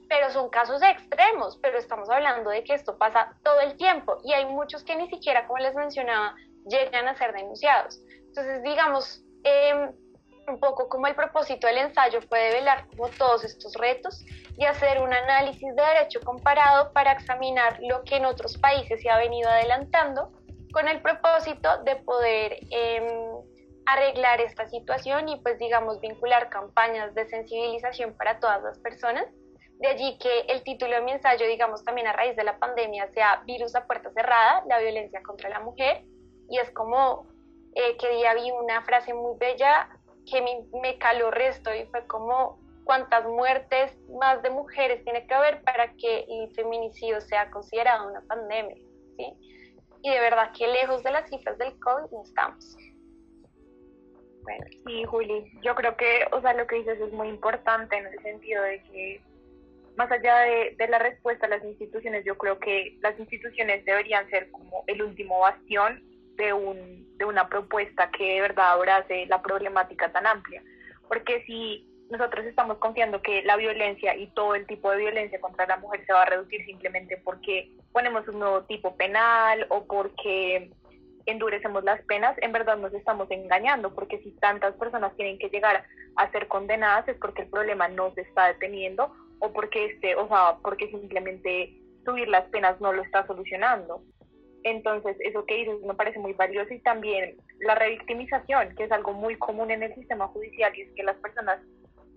Pero 0.08 0.30
son 0.30 0.48
casos 0.48 0.80
extremos, 0.82 1.58
pero 1.60 1.76
estamos 1.76 2.08
hablando 2.08 2.48
de 2.48 2.64
que 2.64 2.72
esto 2.72 2.96
pasa 2.96 3.36
todo 3.42 3.60
el 3.60 3.76
tiempo 3.76 4.16
y 4.24 4.32
hay 4.32 4.46
muchos 4.46 4.82
que 4.82 4.96
ni 4.96 5.06
siquiera, 5.10 5.46
como 5.46 5.58
les 5.58 5.74
mencionaba, 5.74 6.34
llegan 6.66 7.08
a 7.08 7.14
ser 7.18 7.34
denunciados. 7.34 8.00
Entonces, 8.28 8.62
digamos, 8.62 9.22
eh, 9.44 9.90
un 10.48 10.60
poco 10.60 10.88
como 10.88 11.06
el 11.06 11.14
propósito 11.14 11.66
del 11.66 11.78
ensayo 11.78 12.20
fue 12.22 12.38
develar 12.40 12.86
como 12.88 13.08
todos 13.08 13.44
estos 13.44 13.74
retos 13.74 14.24
y 14.56 14.64
hacer 14.64 15.00
un 15.00 15.12
análisis 15.12 15.74
de 15.74 15.82
derecho 15.82 16.20
comparado 16.24 16.92
para 16.92 17.12
examinar 17.12 17.78
lo 17.80 18.02
que 18.04 18.16
en 18.16 18.26
otros 18.26 18.58
países 18.58 19.00
se 19.00 19.10
ha 19.10 19.18
venido 19.18 19.48
adelantando 19.48 20.32
con 20.72 20.88
el 20.88 21.00
propósito 21.00 21.82
de 21.84 21.96
poder 21.96 22.58
em, 22.70 23.06
arreglar 23.86 24.40
esta 24.40 24.68
situación 24.68 25.28
y 25.28 25.40
pues 25.40 25.58
digamos 25.58 26.00
vincular 26.00 26.48
campañas 26.50 27.14
de 27.14 27.26
sensibilización 27.26 28.14
para 28.14 28.38
todas 28.38 28.62
las 28.62 28.78
personas. 28.78 29.26
De 29.78 29.88
allí 29.88 30.18
que 30.18 30.40
el 30.48 30.62
título 30.64 30.96
de 30.96 31.02
mi 31.02 31.12
ensayo, 31.12 31.46
digamos 31.46 31.84
también 31.84 32.08
a 32.08 32.12
raíz 32.12 32.34
de 32.36 32.42
la 32.42 32.58
pandemia, 32.58 33.08
sea 33.12 33.42
Virus 33.46 33.76
a 33.76 33.86
puerta 33.86 34.10
cerrada, 34.12 34.64
la 34.66 34.80
violencia 34.80 35.22
contra 35.22 35.48
la 35.48 35.60
mujer. 35.60 36.02
Y 36.50 36.58
es 36.58 36.70
como 36.72 37.28
eh, 37.74 37.96
que 37.96 38.08
día 38.10 38.34
vi 38.34 38.50
una 38.50 38.82
frase 38.82 39.14
muy 39.14 39.36
bella 39.38 39.88
que 40.30 40.42
me, 40.42 40.80
me 40.80 40.98
caló 40.98 41.30
resto 41.30 41.74
y 41.74 41.84
fue 41.86 42.06
como 42.06 42.58
cuántas 42.88 43.26
muertes 43.26 43.94
más 44.18 44.42
de 44.42 44.48
mujeres 44.48 45.04
tiene 45.04 45.26
que 45.26 45.34
haber 45.34 45.62
para 45.62 45.92
que 45.92 46.24
el 46.26 46.50
feminicidio 46.54 47.20
sea 47.20 47.50
considerado 47.50 48.08
una 48.08 48.22
pandemia, 48.22 48.76
¿sí? 49.18 49.34
Y 50.02 50.10
de 50.10 50.20
verdad 50.20 50.52
que 50.56 50.66
lejos 50.66 51.02
de 51.02 51.10
las 51.10 51.28
cifras 51.28 51.58
del 51.58 51.78
COVID 51.80 52.10
no 52.10 52.22
estamos. 52.22 52.76
Bueno, 54.42 54.64
sí, 54.86 55.04
Juli, 55.04 55.52
yo 55.60 55.74
creo 55.74 55.98
que, 55.98 56.26
o 56.32 56.40
sea, 56.40 56.54
lo 56.54 56.66
que 56.66 56.76
dices 56.76 56.98
es 56.98 57.12
muy 57.12 57.28
importante 57.28 57.94
en 57.94 58.06
el 58.06 58.22
sentido 58.22 58.62
de 58.62 58.82
que 58.84 59.20
más 59.96 60.10
allá 60.10 60.38
de, 60.38 60.74
de, 60.78 60.88
la 60.88 60.98
respuesta 60.98 61.44
a 61.44 61.50
las 61.50 61.64
instituciones, 61.64 62.24
yo 62.24 62.38
creo 62.38 62.58
que 62.58 62.96
las 63.02 63.18
instituciones 63.18 63.84
deberían 63.84 64.30
ser 64.30 64.50
como 64.50 64.84
el 64.86 65.02
último 65.02 65.40
bastión 65.40 66.02
de, 66.38 66.52
un, 66.52 67.18
de 67.18 67.24
una 67.26 67.48
propuesta 67.48 68.10
que 68.10 68.34
de 68.34 68.40
verdad 68.40 68.72
abrace 68.72 69.26
la 69.26 69.42
problemática 69.42 70.10
tan 70.10 70.26
amplia. 70.26 70.62
Porque 71.06 71.44
si 71.44 71.86
nosotros 72.10 72.46
estamos 72.46 72.78
confiando 72.78 73.20
que 73.20 73.42
la 73.42 73.56
violencia 73.56 74.16
y 74.16 74.28
todo 74.28 74.54
el 74.54 74.66
tipo 74.66 74.90
de 74.90 74.98
violencia 74.98 75.40
contra 75.40 75.66
la 75.66 75.76
mujer 75.76 76.06
se 76.06 76.12
va 76.12 76.22
a 76.22 76.26
reducir 76.26 76.64
simplemente 76.64 77.18
porque 77.18 77.70
ponemos 77.92 78.26
un 78.28 78.38
nuevo 78.38 78.62
tipo 78.62 78.96
penal 78.96 79.66
o 79.68 79.84
porque 79.84 80.70
endurecemos 81.26 81.84
las 81.84 82.00
penas, 82.04 82.34
en 82.40 82.52
verdad 82.52 82.78
nos 82.78 82.94
estamos 82.94 83.30
engañando, 83.30 83.94
porque 83.94 84.18
si 84.22 84.30
tantas 84.36 84.74
personas 84.76 85.14
tienen 85.16 85.38
que 85.38 85.50
llegar 85.50 85.84
a 86.16 86.30
ser 86.30 86.48
condenadas 86.48 87.06
es 87.06 87.16
porque 87.18 87.42
el 87.42 87.50
problema 87.50 87.88
no 87.88 88.12
se 88.14 88.22
está 88.22 88.46
deteniendo 88.46 89.12
o 89.40 89.52
porque 89.52 89.86
este, 89.86 90.16
o 90.16 90.26
sea, 90.28 90.56
porque 90.62 90.88
simplemente 90.88 91.74
subir 92.06 92.28
las 92.28 92.46
penas 92.46 92.80
no 92.80 92.92
lo 92.92 93.02
está 93.02 93.26
solucionando. 93.26 94.02
Entonces, 94.64 95.16
eso 95.20 95.44
que 95.46 95.56
dices 95.56 95.80
me 95.82 95.94
parece 95.94 96.18
muy 96.18 96.32
valioso 96.32 96.74
y 96.74 96.80
también 96.80 97.36
la 97.60 97.74
revictimización, 97.74 98.74
que 98.76 98.84
es 98.84 98.92
algo 98.92 99.12
muy 99.12 99.36
común 99.36 99.70
en 99.70 99.82
el 99.82 99.94
sistema 99.94 100.26
judicial 100.28 100.76
y 100.76 100.82
es 100.82 100.92
que 100.94 101.02
las 101.02 101.16
personas 101.16 101.60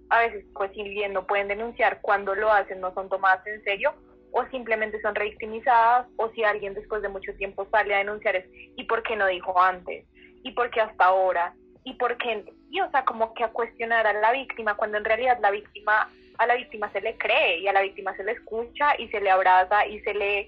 a 0.10 0.20
veces, 0.20 0.46
pues 0.54 0.72
si 0.74 0.84
bien 0.84 1.14
no 1.14 1.26
pueden 1.26 1.48
denunciar, 1.48 2.02
cuando 2.02 2.36
lo 2.36 2.52
hacen 2.52 2.82
no 2.82 2.94
son 2.94 3.08
tomadas 3.08 3.46
en 3.48 3.64
serio 3.64 3.94
o 4.34 4.46
simplemente 4.48 5.02
son 5.02 5.16
revictimizadas 5.16 6.08
o 6.18 6.30
si 6.32 6.44
alguien 6.44 6.74
después 6.74 7.02
de 7.02 7.10
mucho 7.10 7.34
tiempo 7.36 7.66
sale 7.72 7.96
a 7.96 8.00
denunciar 8.00 8.36
es 8.36 8.46
¿y 8.76 8.84
por 8.86 9.04
qué 9.04 9.16
no 9.16 9.28
dijo 9.28 9.60
antes? 9.60 10.06
¿y 10.44 10.52
por 10.52 10.70
qué 10.70 10.82
hasta 10.82 11.06
ahora? 11.06 11.54
¿y 11.84 11.94
por 11.94 12.18
qué? 12.18 12.44
Y 12.70 12.82
o 12.82 12.90
sea, 12.92 13.06
como 13.06 13.34
que 13.34 13.44
a 13.44 13.50
cuestionar 13.50 14.06
a 14.06 14.14
la 14.14 14.32
víctima 14.34 14.76
cuando 14.76 14.98
en 14.98 15.06
realidad 15.06 15.40
la 15.42 15.52
víctima 15.52 16.10
a 16.38 16.46
la 16.46 16.56
víctima 16.56 16.92
se 16.92 17.02
le 17.02 17.18
cree 17.18 17.60
y 17.60 17.68
a 17.68 17.74
la 17.74 17.82
víctima 17.82 18.16
se 18.16 18.24
le 18.24 18.34
escucha 18.34 19.00
y 19.00 19.08
se 19.10 19.22
le 19.22 19.30
abraza 19.30 19.86
y 19.88 20.00
se 20.02 20.14
le 20.14 20.48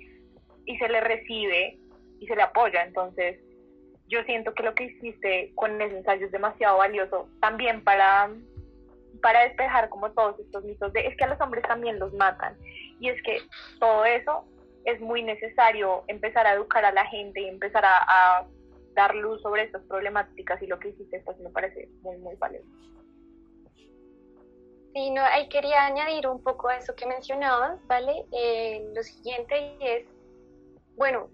y 0.65 0.77
se 0.77 0.89
le 0.89 1.01
recibe 1.01 1.77
y 2.23 2.27
se 2.27 2.35
le 2.35 2.41
apoya. 2.41 2.83
Entonces, 2.83 3.39
yo 4.07 4.23
siento 4.23 4.53
que 4.53 4.63
lo 4.63 4.73
que 4.73 4.85
hiciste 4.85 5.51
con 5.55 5.81
ese 5.81 5.97
ensayo 5.97 6.25
es 6.25 6.31
demasiado 6.31 6.77
valioso 6.77 7.27
también 7.39 7.83
para 7.83 8.29
para 9.21 9.43
despejar 9.43 9.89
como 9.89 10.11
todos 10.11 10.37
estos 10.39 10.63
mitos 10.65 10.91
de 10.91 11.07
es 11.07 11.15
que 11.15 11.23
a 11.23 11.27
los 11.27 11.39
hombres 11.39 11.63
también 11.65 11.97
los 11.97 12.13
matan 12.13 12.57
y 12.99 13.09
es 13.09 13.21
que 13.23 13.39
todo 13.79 14.03
eso 14.05 14.45
es 14.85 14.99
muy 14.99 15.23
necesario 15.23 16.03
empezar 16.07 16.45
a 16.45 16.53
educar 16.53 16.83
a 16.83 16.91
la 16.91 17.05
gente 17.05 17.41
y 17.41 17.47
empezar 17.47 17.85
a, 17.85 18.45
dar 18.95 19.15
luz 19.15 19.41
sobre 19.41 19.63
estas 19.63 19.81
problemáticas 19.85 20.61
y 20.61 20.67
lo 20.67 20.77
que 20.77 20.89
hiciste 20.89 21.19
pues 21.21 21.39
me 21.39 21.49
parece 21.49 21.89
muy 22.03 22.15
muy 22.17 22.35
valioso. 22.35 22.67
Sí, 24.93 25.09
no, 25.09 25.23
ahí 25.23 25.49
quería 25.49 25.87
añadir 25.87 26.27
un 26.27 26.43
poco 26.43 26.67
a 26.69 26.77
eso 26.77 26.93
que 26.95 27.07
mencionabas, 27.07 27.79
¿vale? 27.87 28.23
Eh, 28.31 28.85
lo 28.93 29.01
siguiente 29.01 29.75
es, 29.81 30.05
bueno, 30.95 31.27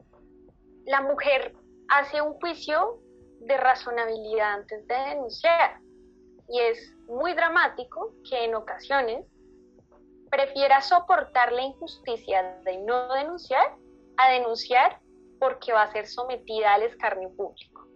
la 0.89 1.01
mujer 1.01 1.53
hace 1.87 2.19
un 2.19 2.33
juicio 2.39 2.99
de 3.41 3.55
razonabilidad 3.57 4.53
antes 4.53 4.87
de 4.87 4.95
denunciar 4.95 5.79
y 6.47 6.59
es 6.61 6.95
muy 7.07 7.33
dramático 7.33 8.11
que 8.27 8.45
en 8.45 8.55
ocasiones 8.55 9.23
prefiera 10.31 10.81
soportar 10.81 11.51
la 11.51 11.61
injusticia 11.61 12.59
de 12.65 12.79
no 12.79 13.13
denunciar 13.13 13.75
a 14.17 14.31
denunciar 14.31 14.99
porque 15.39 15.73
va 15.73 15.83
a 15.83 15.91
ser 15.91 16.07
sometida 16.07 16.73
al 16.73 16.81
escarnio 16.81 17.29
público. 17.35 17.87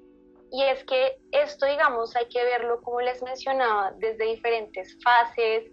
Y 0.51 0.61
es 0.61 0.83
que 0.83 1.17
esto, 1.31 1.65
digamos, 1.65 2.15
hay 2.15 2.27
que 2.29 2.43
verlo, 2.43 2.79
como 2.83 3.01
les 3.01 3.23
mencionaba, 3.23 3.91
desde 3.97 4.25
diferentes 4.25 4.99
fases. 5.03 5.63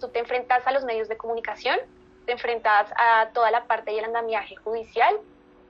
Tú 0.00 0.08
te 0.08 0.20
enfrentas 0.20 0.66
a 0.66 0.72
los 0.72 0.82
medios 0.84 1.08
de 1.08 1.18
comunicación, 1.18 1.78
te 2.24 2.32
enfrentas 2.32 2.90
a 2.96 3.30
toda 3.34 3.50
la 3.50 3.66
parte 3.66 3.92
del 3.92 4.06
andamiaje 4.06 4.56
judicial, 4.56 5.20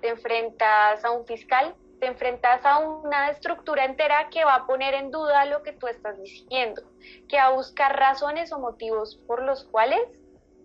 te 0.00 0.08
enfrentas 0.08 1.04
a 1.04 1.10
un 1.10 1.26
fiscal, 1.26 1.74
te 2.00 2.06
enfrentas 2.06 2.64
a 2.64 2.78
una 2.78 3.30
estructura 3.30 3.84
entera 3.84 4.28
que 4.30 4.44
va 4.44 4.54
a 4.54 4.66
poner 4.66 4.94
en 4.94 5.10
duda 5.10 5.44
lo 5.44 5.62
que 5.62 5.72
tú 5.72 5.86
estás 5.86 6.20
diciendo, 6.20 6.82
que 7.28 7.36
va 7.36 7.46
a 7.46 7.50
buscar 7.50 7.98
razones 7.98 8.52
o 8.52 8.58
motivos 8.58 9.20
por 9.26 9.42
los 9.42 9.64
cuales 9.64 10.00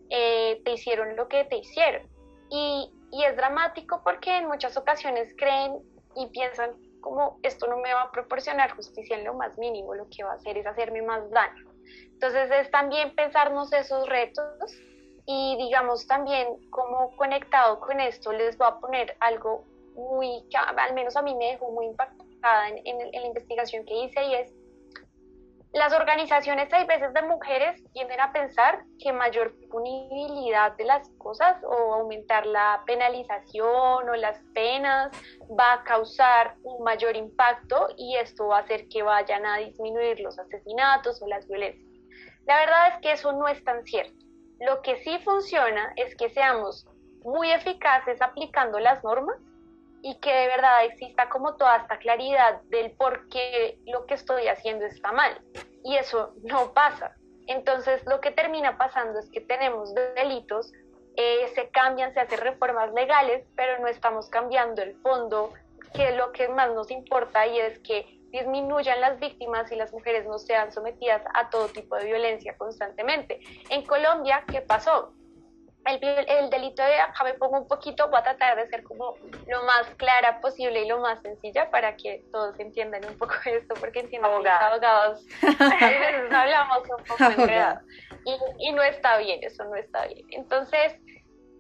eh, 0.10 0.62
te 0.64 0.72
hicieron 0.72 1.16
lo 1.16 1.28
que 1.28 1.44
te 1.46 1.58
hicieron. 1.58 2.08
Y, 2.50 2.90
y 3.12 3.24
es 3.24 3.36
dramático 3.36 4.02
porque 4.04 4.38
en 4.38 4.48
muchas 4.48 4.78
ocasiones 4.78 5.34
creen 5.38 5.80
y 6.16 6.28
piensan 6.28 6.72
como 7.02 7.40
esto 7.44 7.68
no 7.68 7.78
me 7.78 7.94
va 7.94 8.04
a 8.04 8.12
proporcionar 8.12 8.72
justicia 8.76 9.16
en 9.16 9.26
lo 9.26 9.36
más 9.36 9.58
mínimo, 9.60 9.94
lo 9.94 10.08
que 10.10 10.24
va 10.24 10.32
a 10.32 10.36
hacer 10.36 10.58
es 10.58 10.66
hacerme 10.66 11.04
más 11.04 11.30
daño. 11.30 11.72
Entonces 12.14 12.50
es 12.52 12.72
también 12.72 13.14
pensarnos 13.14 13.72
esos 13.74 14.08
retos 14.10 14.48
y 15.26 15.58
digamos 15.58 16.06
también 16.08 16.48
como 16.70 17.16
conectado 17.16 17.80
con 17.80 18.00
esto 18.00 18.32
les 18.32 18.58
voy 18.58 18.68
a 18.68 18.80
poner 18.80 19.16
algo 19.20 19.64
muy, 19.96 20.44
que 20.50 20.58
al 20.58 20.94
menos 20.94 21.16
a 21.16 21.22
mí 21.22 21.34
me 21.36 21.52
dejó 21.52 21.72
muy 21.72 21.88
impactada 21.88 22.70
en, 22.70 22.86
en, 22.86 23.12
la 23.12 23.28
investigación 23.28 23.86
que 23.86 24.04
hice 24.04 24.24
y 24.24 24.36
es 24.36 24.54
las 25.76 25.92
organizaciones 25.92 26.72
hay 26.72 26.86
veces 26.86 27.14
de 27.14 27.22
mujeres 27.24 27.84
tienden 27.92 28.22
a 28.22 28.32
pensar 28.32 28.86
que 28.98 29.12
mayor 29.12 29.54
punibilidad 29.70 30.72
de 30.78 30.86
las 30.86 31.10
cosas 31.18 31.62
o 31.66 31.96
aumentar 31.96 32.46
la 32.46 32.82
penalización 32.86 34.08
o 34.08 34.16
las 34.16 34.42
penas 34.54 35.12
va 35.60 35.74
a 35.74 35.84
causar 35.84 36.56
un 36.64 36.82
mayor 36.82 37.18
impacto 37.18 37.90
y 37.98 38.16
esto 38.16 38.48
va 38.48 38.60
a 38.60 38.62
hacer 38.62 38.88
que 38.88 39.04
vayan 39.04 39.46
a 39.46 39.58
disminuir 39.58 40.22
los 40.22 40.40
asesinatos 40.40 41.22
o 41.22 41.28
las 41.28 41.46
violencias. 41.46 41.86
La 42.46 42.60
verdad 42.60 42.88
es 42.94 43.02
que 43.02 43.12
eso 43.12 43.34
no 43.34 43.46
es 43.50 43.62
tan 43.66 43.84
cierto. 43.84 44.25
Lo 44.60 44.82
que 44.82 44.98
sí 45.04 45.20
funciona 45.20 45.94
es 45.96 46.16
que 46.16 46.30
seamos 46.30 46.88
muy 47.24 47.52
eficaces 47.52 48.22
aplicando 48.22 48.80
las 48.80 49.04
normas 49.04 49.38
y 50.02 50.16
que 50.20 50.32
de 50.32 50.48
verdad 50.48 50.86
exista 50.86 51.30
como 51.30 51.56
toda 51.56 51.78
esta 51.78 51.98
claridad 51.98 52.62
del 52.70 52.92
por 52.92 53.28
qué 53.30 53.80
lo 53.86 54.06
que 54.06 54.14
estoy 54.14 54.48
haciendo 54.48 54.86
está 54.86 55.12
mal. 55.12 55.42
Y 55.84 55.96
eso 55.98 56.34
no 56.44 56.74
pasa. 56.74 57.16
Entonces 57.48 58.06
lo 58.06 58.22
que 58.22 58.32
termina 58.32 58.78
pasando 58.78 59.20
es 59.20 59.30
que 59.32 59.42
tenemos 59.42 59.94
delitos, 59.94 60.72
eh, 61.16 61.48
se 61.56 61.70
cambian, 61.70 62.14
se 62.14 62.20
hacen 62.20 62.40
reformas 62.40 62.94
legales, 62.94 63.46
pero 63.56 63.80
no 63.80 63.88
estamos 63.88 64.30
cambiando 64.30 64.82
el 64.82 64.96
fondo, 65.02 65.54
que 65.94 66.10
es 66.10 66.16
lo 66.16 66.32
que 66.32 66.50
más 66.50 66.72
nos 66.74 66.92
importa 66.92 67.48
y 67.48 67.60
es 67.60 67.80
que 67.80 68.20
disminuyan 68.36 69.00
las 69.00 69.20
víctimas 69.20 69.72
y 69.72 69.76
las 69.76 69.94
mujeres 69.94 70.26
no 70.26 70.38
sean 70.38 70.72
sometidas 70.72 71.22
a 71.34 71.50
todo 71.50 71.68
tipo 71.70 71.96
de 71.96 72.06
violencia 72.06 72.56
constantemente. 72.58 73.40
En 73.70 73.86
Colombia, 73.86 74.44
¿qué 74.52 74.62
pasó? 74.62 75.14
El, 75.86 76.00
el, 76.04 76.50
delito 76.50 76.82
de 76.82 77.00
acá 77.00 77.24
me 77.24 77.36
pongo 77.36 77.60
un 77.60 77.68
poquito, 77.68 78.10
voy 78.10 78.18
a 78.20 78.24
tratar 78.24 78.58
de 78.58 78.68
ser 78.68 78.84
como 78.84 79.16
lo 79.48 79.64
más 79.64 79.88
clara 79.98 80.42
posible 80.42 80.82
y 80.82 80.88
lo 80.88 81.00
más 81.00 81.22
sencilla 81.22 81.70
para 81.70 81.96
que 81.96 82.24
todos 82.32 82.60
entiendan 82.60 83.06
un 83.06 83.16
poco 83.20 83.36
esto, 83.46 83.76
porque 83.80 84.00
entiendo 84.00 84.28
que 84.42 84.50
los 84.50 84.62
abogados 84.62 85.26
a 85.44 85.88
veces 85.88 86.16
hablamos 86.32 86.80
un 86.98 87.04
poco 87.06 87.24
enredados 87.24 87.84
y, 88.26 88.68
y 88.68 88.74
no 88.74 88.82
está 88.82 89.18
bien, 89.20 89.40
eso 89.44 89.64
no 89.66 89.76
está 89.76 90.08
bien. 90.08 90.26
Entonces, 90.32 90.98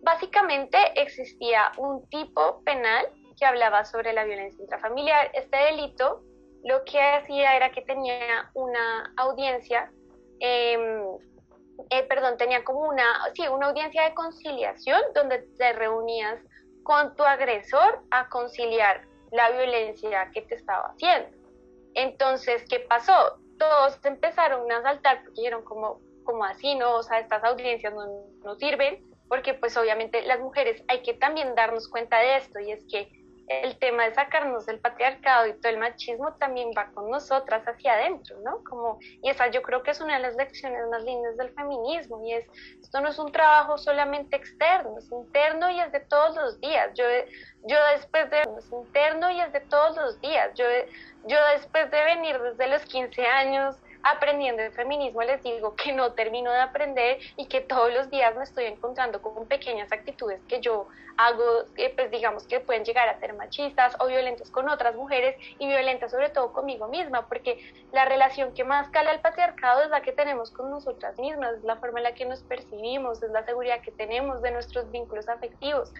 básicamente 0.01 0.77
existía 0.95 1.71
un 1.77 2.07
tipo 2.09 2.63
penal 2.63 3.05
que 3.37 3.45
hablaba 3.45 3.85
sobre 3.85 4.11
la 4.13 4.23
violencia 4.23 4.61
intrafamiliar. 4.61 5.29
Este 5.33 5.55
delito 5.57 6.23
lo 6.63 6.83
que 6.85 6.99
hacía 6.99 7.55
era 7.55 7.71
que 7.71 7.81
tenía 7.81 8.49
una 8.53 9.13
audiencia, 9.17 9.91
eh, 10.39 11.03
eh, 11.89 12.03
perdón, 12.03 12.37
tenía 12.37 12.63
como 12.63 12.81
una, 12.81 13.05
sí, 13.33 13.47
una 13.47 13.67
audiencia 13.67 14.03
de 14.03 14.13
conciliación 14.15 15.01
donde 15.13 15.39
te 15.57 15.73
reunías 15.73 16.39
con 16.83 17.15
tu 17.15 17.23
agresor 17.23 18.01
a 18.11 18.29
conciliar 18.29 19.05
la 19.31 19.51
violencia 19.51 20.29
que 20.33 20.41
te 20.43 20.55
estaba 20.55 20.87
haciendo. 20.87 21.29
Entonces, 21.93 22.63
¿qué 22.69 22.79
pasó? 22.79 23.37
Todos 23.57 23.99
empezaron 24.03 24.71
a 24.71 24.81
saltar 24.81 25.23
porque 25.23 25.41
dijeron 25.41 25.63
como, 25.63 25.99
como 26.23 26.43
así, 26.43 26.75
¿no? 26.75 26.95
O 26.95 27.03
sea, 27.03 27.19
estas 27.19 27.43
audiencias 27.43 27.93
no, 27.93 28.05
no 28.43 28.55
sirven, 28.55 29.03
porque 29.27 29.53
pues 29.53 29.75
obviamente 29.77 30.21
las 30.23 30.39
mujeres 30.39 30.83
hay 30.87 31.01
que 31.01 31.13
también 31.13 31.55
darnos 31.55 31.87
cuenta 31.89 32.19
de 32.19 32.37
esto 32.37 32.59
y 32.59 32.71
es 32.71 32.83
que 32.85 33.24
el 33.47 33.77
tema 33.77 34.03
de 34.05 34.13
sacarnos 34.15 34.65
del 34.65 34.79
patriarcado 34.79 35.47
y 35.47 35.53
todo 35.53 35.71
el 35.71 35.77
machismo 35.77 36.33
también 36.33 36.71
va 36.75 36.87
con 36.91 37.09
nosotras 37.09 37.63
hacia 37.67 37.93
adentro, 37.93 38.37
¿no? 38.43 38.63
Como, 38.63 38.97
y 39.01 39.29
esa 39.29 39.47
yo 39.47 39.61
creo 39.61 39.83
que 39.83 39.91
es 39.91 40.01
una 40.01 40.15
de 40.15 40.23
las 40.23 40.35
lecciones 40.35 40.87
más 40.89 41.03
lindas 41.03 41.37
del 41.37 41.51
feminismo, 41.51 42.25
y 42.25 42.33
es, 42.33 42.45
esto 42.81 43.01
no 43.01 43.09
es 43.09 43.19
un 43.19 43.31
trabajo 43.31 43.77
solamente 43.77 44.35
externo, 44.35 44.97
es 44.97 45.11
interno 45.11 45.69
y 45.69 45.79
es 45.79 45.91
de 45.91 45.99
todos 45.99 46.35
los 46.35 46.59
días. 46.59 46.89
Yo, 46.95 47.05
yo 47.65 47.77
después 47.93 48.29
de, 48.31 48.41
es 48.41 48.71
interno 48.71 49.29
y 49.29 49.39
es 49.41 49.53
de 49.53 49.59
todos 49.61 49.95
los 49.95 50.19
días. 50.21 50.51
Yo, 50.55 50.65
yo 51.25 51.37
después 51.53 51.89
de 51.91 52.03
venir 52.03 52.39
desde 52.41 52.67
los 52.67 52.83
15 52.85 53.25
años 53.25 53.75
aprendiendo 54.05 54.61
el 54.61 54.71
feminismo, 54.71 55.23
les 55.23 55.41
digo 55.41 55.75
que 55.75 55.91
no 55.91 56.13
termino 56.13 56.51
de 56.51 56.59
aprender 56.59 57.17
y 57.37 57.47
que 57.47 57.59
todos 57.61 57.91
los 57.91 58.11
días 58.11 58.35
me 58.35 58.43
estoy 58.43 58.65
encontrando 58.65 59.19
con 59.19 59.47
pequeñas 59.47 59.91
actitudes 59.91 60.39
que 60.47 60.61
yo 60.61 60.87
hago, 61.17 61.43
eh, 61.75 61.91
pues 61.95 62.11
digamos 62.11 62.45
que 62.45 62.59
pueden 62.59 62.85
llegar 62.85 63.09
a 63.09 63.19
ser 63.19 63.33
machistas 63.33 63.95
o 63.99 64.05
violentas 64.05 64.51
con 64.51 64.69
otras 64.69 64.95
mujeres 64.95 65.35
y 65.57 65.67
violentas 65.67 66.11
sobre 66.11 66.29
todo 66.29 66.53
conmigo 66.53 66.87
misma, 66.87 67.27
porque 67.27 67.57
la 67.91 68.05
relación 68.05 68.53
que 68.53 68.63
más 68.63 68.89
cala 68.89 69.09
al 69.09 69.21
patriarcado 69.21 69.81
es 69.81 69.89
la 69.89 70.01
que 70.01 70.11
tenemos 70.11 70.51
con 70.51 70.69
nosotras 70.69 71.17
mismas, 71.17 71.55
es 71.55 71.63
la 71.63 71.77
forma 71.77 71.99
en 71.99 72.03
la 72.03 72.13
que 72.13 72.25
nos 72.25 72.43
percibimos, 72.43 73.23
es 73.23 73.31
la 73.31 73.43
seguridad 73.43 73.81
que 73.81 73.91
tenemos 73.91 74.43
de 74.43 74.51
nuestros 74.51 74.91
vínculos 74.91 75.27
afectivos 75.27 75.91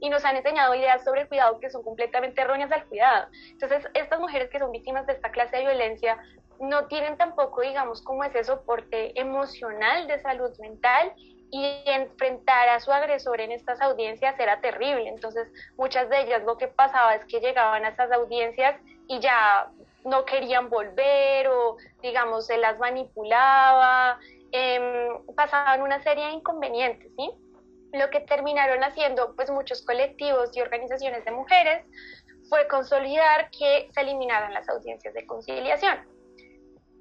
y 0.00 0.08
nos 0.08 0.24
han 0.24 0.36
enseñado 0.36 0.74
ideas 0.74 1.04
sobre 1.04 1.22
el 1.22 1.28
cuidado 1.28 1.60
que 1.60 1.70
son 1.70 1.82
completamente 1.82 2.40
erróneas 2.40 2.72
al 2.72 2.86
cuidado. 2.86 3.28
Entonces, 3.50 3.86
estas 3.94 4.20
mujeres 4.20 4.50
que 4.50 4.58
son 4.58 4.72
víctimas 4.72 5.06
de 5.06 5.14
esta 5.14 5.30
clase 5.30 5.56
de 5.56 5.62
violencia 5.62 6.18
no 6.60 6.86
tienen 6.86 7.16
tampoco, 7.16 7.62
digamos, 7.62 8.02
como 8.02 8.22
ese 8.22 8.44
soporte 8.44 9.18
emocional 9.18 10.06
de 10.06 10.20
salud 10.20 10.56
mental 10.58 11.14
y 11.50 11.82
enfrentar 11.86 12.68
a 12.68 12.80
su 12.80 12.92
agresor 12.92 13.40
en 13.40 13.52
estas 13.52 13.80
audiencias 13.80 14.38
era 14.38 14.60
terrible. 14.60 15.08
Entonces, 15.08 15.48
muchas 15.76 16.08
de 16.08 16.20
ellas 16.20 16.42
lo 16.44 16.58
que 16.58 16.68
pasaba 16.68 17.14
es 17.14 17.24
que 17.24 17.40
llegaban 17.40 17.84
a 17.84 17.88
esas 17.88 18.12
audiencias 18.12 18.76
y 19.08 19.18
ya 19.20 19.68
no 20.04 20.24
querían 20.24 20.70
volver 20.70 21.48
o, 21.48 21.76
digamos, 22.02 22.46
se 22.46 22.56
las 22.56 22.78
manipulaba, 22.78 24.18
eh, 24.52 25.08
pasaban 25.34 25.82
una 25.82 26.02
serie 26.02 26.26
de 26.26 26.32
inconvenientes, 26.32 27.10
¿sí? 27.16 27.30
Lo 27.92 28.10
que 28.10 28.20
terminaron 28.20 28.82
haciendo 28.84 29.34
pues 29.34 29.50
muchos 29.50 29.82
colectivos 29.82 30.56
y 30.56 30.60
organizaciones 30.60 31.24
de 31.24 31.30
mujeres 31.32 31.84
fue 32.48 32.66
consolidar 32.68 33.50
que 33.50 33.88
se 33.92 34.00
eliminaran 34.00 34.52
las 34.52 34.68
audiencias 34.68 35.14
de 35.14 35.26
conciliación. 35.26 35.98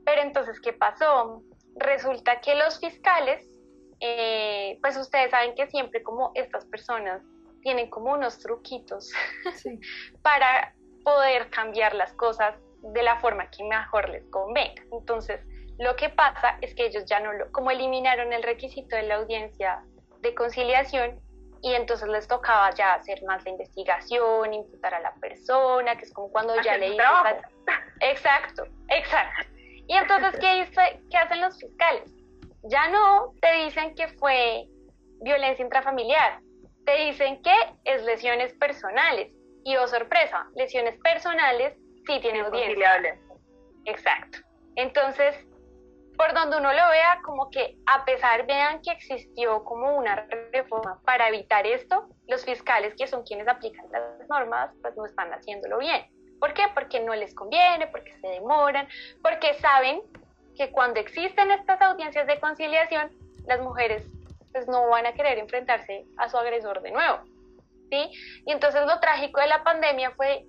Pero 0.05 0.21
entonces, 0.21 0.59
¿qué 0.59 0.73
pasó? 0.73 1.43
Resulta 1.75 2.39
que 2.41 2.55
los 2.55 2.79
fiscales, 2.79 3.47
eh, 3.99 4.77
pues 4.81 4.97
ustedes 4.97 5.31
saben 5.31 5.55
que 5.55 5.67
siempre 5.67 6.03
como 6.03 6.31
estas 6.35 6.65
personas 6.65 7.21
tienen 7.61 7.89
como 7.89 8.13
unos 8.13 8.39
truquitos 8.39 9.11
para 10.21 10.73
poder 11.03 11.49
cambiar 11.49 11.93
las 11.95 12.13
cosas 12.13 12.55
de 12.81 13.03
la 13.03 13.19
forma 13.19 13.49
que 13.49 13.63
mejor 13.63 14.09
les 14.09 14.25
convenga. 14.29 14.83
Entonces, 14.91 15.41
lo 15.77 15.95
que 15.95 16.09
pasa 16.09 16.57
es 16.61 16.75
que 16.75 16.85
ellos 16.85 17.05
ya 17.05 17.19
no 17.19 17.33
lo, 17.33 17.51
como 17.51 17.71
eliminaron 17.71 18.33
el 18.33 18.43
requisito 18.43 18.95
de 18.95 19.03
la 19.03 19.15
audiencia 19.15 19.83
de 20.21 20.35
conciliación 20.35 21.19
y 21.61 21.73
entonces 21.73 22.07
les 22.07 22.27
tocaba 22.27 22.69
ya 22.71 22.93
hacer 22.93 23.21
más 23.23 23.43
la 23.43 23.51
investigación, 23.51 24.53
imputar 24.53 24.93
a 24.93 24.99
la 24.99 25.13
persona, 25.15 25.97
que 25.97 26.05
es 26.05 26.13
como 26.13 26.31
cuando 26.31 26.59
ya 26.61 26.77
le 26.77 26.95
Exacto, 27.99 28.63
exacto. 28.87 29.49
Y 29.87 29.93
entonces, 29.95 30.39
¿qué, 30.39 30.69
¿qué 31.09 31.17
hacen 31.17 31.41
los 31.41 31.59
fiscales? 31.59 32.11
Ya 32.63 32.87
no 32.89 33.33
te 33.41 33.51
dicen 33.63 33.95
que 33.95 34.07
fue 34.19 34.67
violencia 35.21 35.63
intrafamiliar, 35.63 36.39
te 36.85 36.95
dicen 37.05 37.41
que 37.41 37.53
es 37.85 38.03
lesiones 38.03 38.53
personales. 38.53 39.33
Y 39.65 39.75
oh 39.75 39.87
sorpresa, 39.87 40.47
lesiones 40.55 40.97
personales 41.01 41.75
sí 42.07 42.19
tienen 42.21 42.45
audiencia. 42.45 43.19
Exacto. 43.85 44.39
Entonces, 44.75 45.35
por 46.19 46.33
donde 46.33 46.57
uno 46.57 46.73
lo 46.73 46.89
vea, 46.89 47.21
como 47.23 47.49
que 47.49 47.77
a 47.85 48.03
pesar 48.03 48.45
vean 48.45 48.81
que 48.81 48.91
existió 48.91 49.63
como 49.63 49.95
una 49.95 50.27
reforma 50.51 50.99
para 51.05 51.29
evitar 51.29 51.65
esto, 51.65 52.09
los 52.27 52.43
fiscales 52.43 52.93
que 52.97 53.07
son 53.07 53.23
quienes 53.23 53.47
aplican 53.47 53.85
las 53.89 54.27
normas, 54.27 54.69
pues 54.81 54.97
no 54.97 55.05
están 55.05 55.33
haciéndolo 55.33 55.77
bien. 55.77 56.05
¿Por 56.41 56.53
qué? 56.53 56.63
Porque 56.73 56.99
no 56.99 57.15
les 57.15 57.33
conviene, 57.33 57.87
porque 57.87 58.19
se 58.19 58.27
demoran, 58.27 58.85
porque 59.23 59.53
saben 59.61 60.01
que 60.57 60.69
cuando 60.71 60.99
existen 60.99 61.51
estas 61.51 61.81
audiencias 61.81 62.27
de 62.27 62.37
conciliación, 62.41 63.09
las 63.45 63.61
mujeres 63.61 64.03
pues 64.51 64.67
no 64.67 64.89
van 64.89 65.05
a 65.05 65.13
querer 65.13 65.37
enfrentarse 65.37 66.03
a 66.17 66.27
su 66.27 66.37
agresor 66.37 66.81
de 66.81 66.91
nuevo. 66.91 67.19
¿sí? 67.89 68.11
Y 68.45 68.51
entonces 68.51 68.85
lo 68.85 68.99
trágico 68.99 69.39
de 69.39 69.47
la 69.47 69.63
pandemia 69.63 70.11
fue, 70.17 70.43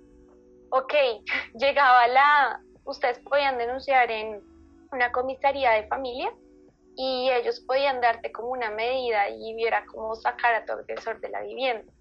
ok, 0.69 0.93
llegaba 1.53 2.07
la, 2.07 2.59
ustedes 2.83 3.19
podían 3.19 3.57
denunciar 3.57 4.11
en 4.11 4.50
una 4.91 5.11
comisaría 5.11 5.71
de 5.71 5.87
familia 5.87 6.33
y 6.95 7.29
ellos 7.31 7.61
podían 7.61 8.01
darte 8.01 8.31
como 8.31 8.49
una 8.49 8.69
medida 8.71 9.29
y 9.29 9.53
viera 9.55 9.85
cómo 9.85 10.15
sacar 10.15 10.53
a 10.53 10.65
tu 10.65 10.73
agresor 10.73 11.19
de 11.21 11.29
la 11.29 11.41
vivienda. 11.41 11.91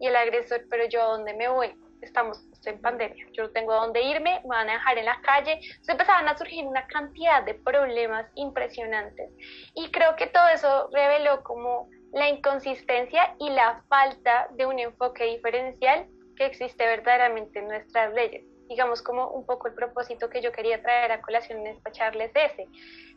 Y 0.00 0.06
el 0.06 0.16
agresor, 0.16 0.64
pero 0.70 0.86
yo 0.88 1.02
a 1.02 1.06
dónde 1.06 1.34
me 1.34 1.48
voy? 1.48 1.74
Estamos 2.00 2.40
en 2.64 2.80
pandemia, 2.80 3.26
yo 3.32 3.44
no 3.44 3.50
tengo 3.50 3.72
a 3.72 3.80
dónde 3.80 4.02
irme, 4.02 4.40
me 4.42 4.48
van 4.48 4.70
a 4.70 4.74
dejar 4.74 4.98
en 4.98 5.06
la 5.06 5.20
calle. 5.22 5.58
Se 5.82 5.92
empezaban 5.92 6.28
a 6.28 6.38
surgir 6.38 6.64
una 6.64 6.86
cantidad 6.86 7.42
de 7.42 7.54
problemas 7.54 8.30
impresionantes. 8.36 9.30
Y 9.74 9.90
creo 9.90 10.14
que 10.14 10.28
todo 10.28 10.48
eso 10.48 10.88
reveló 10.92 11.42
como 11.42 11.88
la 12.12 12.28
inconsistencia 12.28 13.34
y 13.40 13.50
la 13.50 13.82
falta 13.88 14.48
de 14.52 14.66
un 14.66 14.78
enfoque 14.78 15.24
diferencial 15.24 16.06
que 16.36 16.46
existe 16.46 16.86
verdaderamente 16.86 17.58
en 17.58 17.66
nuestras 17.66 18.14
leyes 18.14 18.44
digamos 18.68 19.02
como 19.02 19.28
un 19.28 19.44
poco 19.46 19.68
el 19.68 19.74
propósito 19.74 20.28
que 20.28 20.42
yo 20.42 20.52
quería 20.52 20.82
traer 20.82 21.12
a 21.12 21.20
colación 21.20 21.60
en 21.60 21.68
esta 21.68 21.90
charla 21.92 22.24
es 22.24 22.32
ese. 22.34 22.66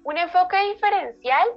Un 0.03 0.17
enfoque 0.17 0.57
diferencial 0.73 1.47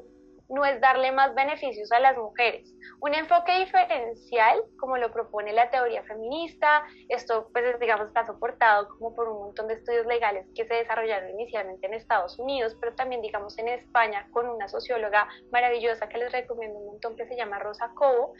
no 0.48 0.64
es 0.64 0.80
darle 0.80 1.12
más 1.12 1.34
beneficios 1.34 1.90
a 1.92 2.00
las 2.00 2.16
mujeres. 2.16 2.72
Un 3.00 3.14
enfoque 3.14 3.58
diferencial, 3.58 4.62
como 4.78 4.96
lo 4.98 5.12
propone 5.12 5.52
la 5.52 5.70
teoría 5.70 6.02
feminista, 6.04 6.84
esto 7.08 7.48
pues 7.52 7.78
digamos 7.80 8.08
está 8.08 8.26
soportado 8.26 8.88
como 8.90 9.14
por 9.14 9.28
un 9.28 9.38
montón 9.38 9.68
de 9.68 9.74
estudios 9.74 10.06
legales 10.06 10.46
que 10.54 10.66
se 10.66 10.74
desarrollaron 10.74 11.30
inicialmente 11.30 11.86
en 11.86 11.94
Estados 11.94 12.38
Unidos, 12.38 12.76
pero 12.80 12.94
también 12.94 13.22
digamos 13.22 13.58
en 13.58 13.68
España 13.68 14.28
con 14.32 14.48
una 14.48 14.68
socióloga 14.68 15.28
maravillosa 15.50 16.08
que 16.08 16.18
les 16.18 16.32
recomiendo 16.32 16.78
un 16.78 16.86
montón 16.86 17.16
que 17.16 17.26
se 17.26 17.36
llama 17.36 17.58
Rosa 17.58 17.90
Cobo. 17.94 18.34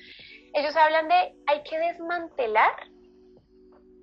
Ellos 0.53 0.77
hablan 0.77 1.09
de 1.09 1.35
hay 1.47 1.63
que 1.63 1.79
desmantelar 1.79 2.75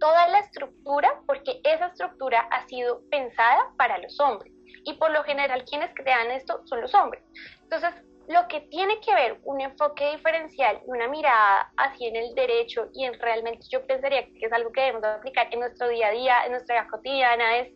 toda 0.02 0.28
la 0.30 0.40
estructura 0.40 1.22
porque 1.28 1.62
esa 1.64 1.86
estructura 1.86 2.42
ha 2.50 2.68
sido 2.68 3.02
pensada 3.10 3.72
para 3.78 4.00
los 4.00 4.20
hombres 4.20 4.52
y 4.84 4.96
por 4.96 5.12
lo 5.12 5.24
general 5.24 5.64
quienes 5.64 5.94
crean 5.94 6.32
esto 6.32 6.66
son 6.66 6.82
los 6.82 6.94
hombres. 6.96 7.24
Entonces, 7.62 7.94
lo 8.28 8.48
que 8.48 8.62
tiene 8.62 9.00
que 9.02 9.14
ver 9.14 9.40
un 9.44 9.62
enfoque 9.62 10.12
diferencial 10.12 10.82
y 10.86 10.90
una 10.90 11.08
mirada 11.08 11.72
así 11.78 12.08
en 12.08 12.16
el 12.16 12.34
derecho 12.34 12.90
y 12.94 13.06
en 13.06 13.20
realmente 13.20 13.68
yo 13.70 13.86
pensaría 13.86 14.26
que 14.26 14.46
es 14.46 14.52
algo 14.52 14.72
que 14.72 14.82
debemos 14.82 15.04
aplicar 15.06 15.48
en 15.52 15.60
nuestro 15.60 15.88
día 15.88 16.08
a 16.08 16.12
día, 16.12 16.46
en 16.46 16.52
nuestra 16.52 16.82
vida 16.82 16.90
cotidiana, 16.90 17.58
es 17.60 17.72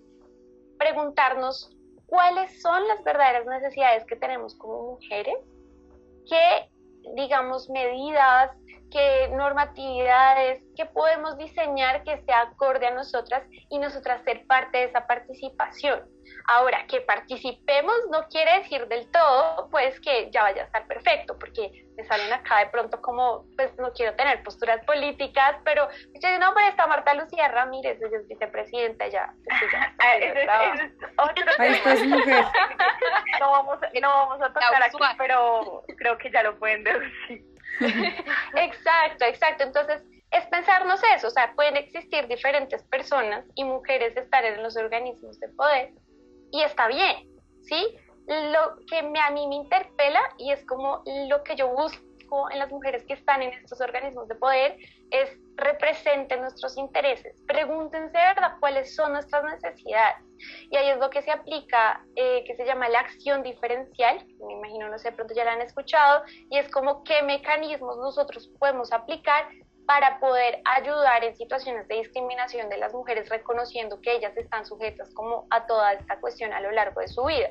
preguntarnos 0.80 1.76
cuáles 2.08 2.60
son 2.60 2.88
las 2.88 3.04
verdaderas 3.04 3.46
necesidades 3.46 4.04
que 4.06 4.16
tenemos 4.16 4.56
como 4.56 4.94
mujeres, 4.94 5.38
qué, 6.28 6.70
digamos, 7.16 7.70
medidas, 7.70 8.52
qué 8.92 9.30
normatividades, 9.30 10.64
qué 10.76 10.86
podemos 10.86 11.38
diseñar 11.38 12.04
que 12.04 12.22
sea 12.24 12.42
acorde 12.42 12.88
a 12.88 12.94
nosotras 12.94 13.44
y 13.70 13.80
nosotras 13.80 14.24
ser 14.24 14.46
parte 14.48 14.78
de 14.78 14.84
esa 14.86 15.06
participación. 15.06 16.15
Ahora, 16.48 16.86
que 16.88 17.02
participemos 17.02 17.96
no 18.12 18.28
quiere 18.28 18.60
decir 18.60 18.88
del 18.88 19.10
todo, 19.12 19.68
pues 19.72 20.00
que 20.00 20.30
ya 20.32 20.44
vaya 20.44 20.62
a 20.62 20.66
estar 20.66 20.86
perfecto, 20.86 21.38
porque 21.40 21.86
me 21.98 22.04
salen 22.04 22.32
acá 22.32 22.60
de 22.60 22.68
pronto 22.68 23.02
como, 23.02 23.46
pues 23.56 23.76
no 23.80 23.92
quiero 23.94 24.16
tener 24.16 24.44
posturas 24.44 24.84
políticas, 24.86 25.56
pero 25.64 25.88
yo 25.90 26.28
digo, 26.28 26.40
no, 26.40 26.54
pero 26.54 26.68
está 26.68 26.86
Marta 26.86 27.16
Lucía 27.16 27.48
Ramírez, 27.48 28.00
ella 28.00 28.18
es 28.18 28.28
vicepresidenta, 28.28 29.08
ya. 29.08 29.34
No 33.40 33.52
vamos, 33.52 33.80
no 34.02 34.10
vamos 34.10 34.42
a 34.42 34.48
tocar 34.48 34.84
aquí, 34.84 34.98
pero 35.18 35.84
creo 35.98 36.18
que 36.18 36.32
ya 36.32 36.44
lo 36.44 36.58
pueden 36.58 36.84
decir. 36.84 37.44
exacto, 38.56 39.26
exacto. 39.26 39.64
Entonces, 39.64 40.02
es 40.32 40.46
pensarnos 40.48 41.02
eso, 41.16 41.28
o 41.28 41.32
sea, 41.32 41.54
pueden 41.56 41.78
existir 41.78 42.28
diferentes 42.28 42.84
personas 42.84 43.46
y 43.56 43.64
mujeres 43.64 44.16
estar 44.18 44.44
en 44.46 44.62
los 44.64 44.76
organismos 44.76 45.40
de 45.40 45.50
poder 45.50 45.92
y 46.56 46.64
está 46.64 46.88
bien, 46.88 47.28
¿sí? 47.64 47.98
Lo 48.28 48.78
que 48.90 49.04
me, 49.04 49.20
a 49.20 49.30
mí 49.30 49.46
me 49.48 49.56
interpela 49.56 50.22
y 50.38 50.52
es 50.52 50.66
como 50.66 51.04
lo 51.28 51.44
que 51.44 51.56
yo 51.56 51.68
busco 51.68 52.50
en 52.50 52.60
las 52.60 52.72
mujeres 52.72 53.04
que 53.04 53.14
están 53.14 53.42
en 53.42 53.52
estos 53.54 53.82
organismos 53.82 54.28
de 54.28 54.36
poder 54.36 54.78
es 55.12 55.38
representen 55.58 56.42
nuestros 56.42 56.78
intereses. 56.78 57.42
Pregúntense, 57.46 58.18
¿verdad?, 58.18 58.56
cuáles 58.60 58.96
son 58.96 59.14
nuestras 59.14 59.44
necesidades. 59.44 60.18
Y 60.70 60.76
ahí 60.78 60.90
es 60.90 60.98
lo 60.98 61.10
que 61.10 61.22
se 61.22 61.32
aplica, 61.32 62.04
eh, 62.16 62.44
que 62.46 62.56
se 62.56 62.66
llama 62.66 62.90
la 62.90 63.02
acción 63.02 63.44
diferencial, 63.44 64.26
me 64.46 64.54
imagino, 64.54 64.90
no 64.90 64.98
sé, 64.98 65.12
pronto 65.12 65.34
ya 65.34 65.46
la 65.46 65.54
han 65.54 65.62
escuchado, 65.62 66.24
y 66.50 66.58
es 66.58 66.70
como 66.72 67.04
qué 67.04 67.22
mecanismos 67.22 67.98
nosotros 67.98 68.50
podemos 68.60 68.92
aplicar 68.92 69.48
para 69.86 70.20
poder 70.20 70.62
ayudar 70.66 71.24
en 71.24 71.36
situaciones 71.36 71.88
de 71.88 71.96
discriminación 71.96 72.70
de 72.70 72.78
las 72.78 72.94
mujeres, 72.94 73.30
reconociendo 73.30 74.02
que 74.02 74.16
ellas 74.16 74.36
están 74.38 74.66
sujetas 74.66 75.14
como 75.14 75.46
a 75.50 75.66
toda 75.68 75.94
esta 75.94 76.20
cuestión 76.20 76.54
a 76.54 76.62
lo 76.62 76.72
largo 76.72 77.02
de 77.02 77.08
su 77.08 77.24
vida. 77.26 77.50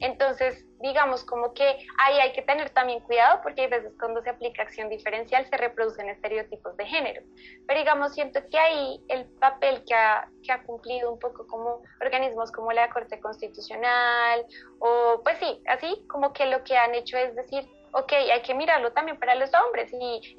Entonces, 0.00 0.64
digamos 0.80 1.24
como 1.24 1.52
que 1.54 1.64
ahí 1.98 2.18
hay 2.20 2.32
que 2.32 2.42
tener 2.42 2.70
también 2.70 3.00
cuidado 3.00 3.40
porque 3.42 3.62
hay 3.62 3.68
veces 3.68 3.92
cuando 3.98 4.22
se 4.22 4.30
aplica 4.30 4.62
acción 4.62 4.88
diferencial 4.88 5.44
se 5.48 5.56
reproducen 5.56 6.08
estereotipos 6.08 6.76
de 6.76 6.86
género. 6.86 7.22
Pero 7.66 7.80
digamos, 7.80 8.14
siento 8.14 8.40
que 8.48 8.58
ahí 8.58 9.00
el 9.08 9.24
papel 9.40 9.82
que 9.86 9.94
ha, 9.94 10.28
que 10.44 10.52
ha 10.52 10.62
cumplido 10.62 11.12
un 11.12 11.18
poco 11.18 11.46
como 11.46 11.82
organismos 12.00 12.52
como 12.52 12.72
la 12.72 12.88
Corte 12.90 13.18
Constitucional 13.18 14.46
o 14.78 15.20
pues 15.24 15.38
sí, 15.38 15.60
así 15.66 16.04
como 16.08 16.32
que 16.32 16.46
lo 16.46 16.62
que 16.62 16.76
han 16.76 16.94
hecho 16.94 17.16
es 17.16 17.34
decir, 17.34 17.68
ok, 17.92 18.12
hay 18.12 18.42
que 18.42 18.54
mirarlo 18.54 18.92
también 18.92 19.18
para 19.18 19.34
los 19.34 19.50
hombres 19.54 19.92
y, 19.92 20.36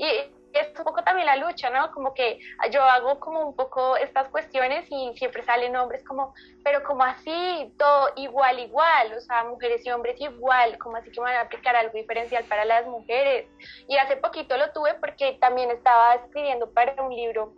es 0.53 0.67
un 0.77 0.83
poco 0.83 1.03
también 1.03 1.25
la 1.25 1.35
lucha, 1.35 1.69
¿no? 1.69 1.91
Como 1.91 2.13
que 2.13 2.39
yo 2.71 2.81
hago 2.81 3.19
como 3.19 3.47
un 3.47 3.55
poco 3.55 3.97
estas 3.97 4.29
cuestiones 4.29 4.85
y 4.89 5.13
siempre 5.15 5.43
salen 5.43 5.75
hombres 5.75 6.03
como, 6.03 6.33
pero 6.63 6.83
como 6.83 7.03
así, 7.03 7.73
todo 7.77 8.09
igual, 8.15 8.59
igual, 8.59 9.13
o 9.13 9.21
sea, 9.21 9.43
mujeres 9.43 9.85
y 9.85 9.91
hombres 9.91 10.19
igual, 10.19 10.77
como 10.77 10.97
así 10.97 11.11
que 11.11 11.19
van 11.19 11.35
a 11.35 11.41
aplicar 11.41 11.75
algo 11.75 11.93
diferencial 11.93 12.43
para 12.45 12.65
las 12.65 12.85
mujeres. 12.87 13.47
Y 13.87 13.97
hace 13.97 14.17
poquito 14.17 14.57
lo 14.57 14.71
tuve 14.71 14.95
porque 14.95 15.37
también 15.39 15.71
estaba 15.71 16.15
escribiendo 16.15 16.71
para 16.71 17.01
un 17.01 17.15
libro 17.15 17.53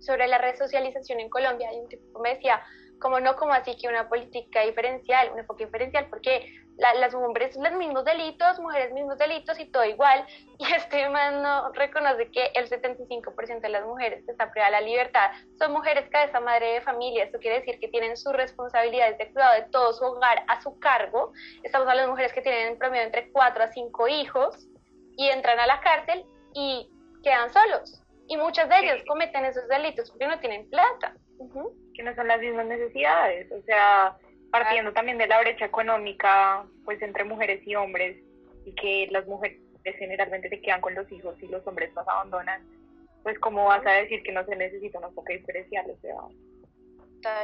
sobre 0.00 0.26
la 0.26 0.38
resocialización 0.38 1.20
en 1.20 1.28
Colombia 1.28 1.72
y 1.72 1.78
un 1.78 1.88
tipo 1.88 2.18
me 2.20 2.34
decía, 2.34 2.62
como 3.00 3.18
no, 3.18 3.34
como 3.36 3.52
así 3.52 3.76
que 3.76 3.88
una 3.88 4.08
política 4.08 4.60
diferencial, 4.60 5.30
un 5.32 5.40
enfoque 5.40 5.64
diferencial, 5.64 6.06
porque 6.08 6.54
las 6.76 7.12
hombres 7.14 7.56
los 7.56 7.72
mismos 7.72 8.04
delitos, 8.04 8.58
mujeres 8.58 8.92
mismos 8.92 9.18
delitos 9.18 9.58
y 9.58 9.66
todo 9.66 9.84
igual. 9.84 10.26
Y 10.58 10.72
este 10.72 11.08
man 11.08 11.42
no 11.42 11.72
reconoce 11.72 12.30
que 12.30 12.52
el 12.54 12.68
75% 12.68 13.60
de 13.60 13.68
las 13.68 13.86
mujeres 13.86 14.24
que 14.24 14.32
están 14.32 14.50
privadas 14.50 14.72
de 14.72 14.80
la 14.80 14.86
libertad 14.86 15.30
son 15.58 15.72
mujeres 15.72 16.08
cabeza 16.10 16.40
madre 16.40 16.74
de 16.74 16.80
familia. 16.82 17.24
Esto 17.24 17.38
quiere 17.38 17.60
decir 17.60 17.78
que 17.80 17.88
tienen 17.88 18.16
sus 18.16 18.32
responsabilidades 18.32 19.18
de 19.18 19.32
cuidado 19.32 19.54
de 19.54 19.68
todo 19.70 19.92
su 19.92 20.04
hogar 20.04 20.44
a 20.48 20.60
su 20.60 20.78
cargo. 20.78 21.32
Estamos 21.62 21.88
hablando 21.88 22.08
de 22.08 22.10
mujeres 22.12 22.32
que 22.32 22.42
tienen 22.42 22.68
en 22.68 22.78
promedio 22.78 23.04
entre 23.04 23.30
4 23.30 23.64
a 23.64 23.68
5 23.68 24.08
hijos 24.08 24.68
y 25.16 25.28
entran 25.28 25.58
a 25.58 25.66
la 25.66 25.80
cárcel 25.80 26.24
y 26.54 26.90
quedan 27.22 27.52
solos. 27.52 28.02
Y 28.28 28.36
muchas 28.36 28.68
de 28.68 28.78
ellas 28.78 29.02
cometen 29.08 29.44
esos 29.44 29.66
delitos 29.68 30.10
porque 30.10 30.26
no 30.26 30.38
tienen 30.38 30.68
plata 30.70 31.14
que 31.94 32.02
no 32.02 32.14
son 32.14 32.28
las 32.28 32.40
mismas 32.40 32.66
necesidades, 32.66 33.50
o 33.52 33.62
sea, 33.62 34.16
partiendo 34.50 34.92
también 34.92 35.18
de 35.18 35.26
la 35.26 35.40
brecha 35.40 35.64
económica, 35.64 36.66
pues 36.84 37.00
entre 37.02 37.24
mujeres 37.24 37.66
y 37.66 37.74
hombres, 37.74 38.16
y 38.64 38.74
que 38.74 39.08
las 39.10 39.26
mujeres 39.26 39.58
generalmente 39.84 40.48
se 40.48 40.60
quedan 40.60 40.80
con 40.80 40.94
los 40.94 41.10
hijos 41.10 41.34
y 41.42 41.48
los 41.48 41.66
hombres 41.66 41.92
los 41.94 42.06
abandonan, 42.06 42.62
pues 43.22 43.38
cómo 43.38 43.64
vas 43.64 43.84
a 43.86 43.92
decir 43.92 44.22
que 44.22 44.32
no 44.32 44.44
se 44.44 44.56
necesita 44.56 44.98
un 44.98 45.06
enfoque 45.06 45.38
diferencial, 45.38 45.90
o 45.90 45.96
sea. 46.00 46.16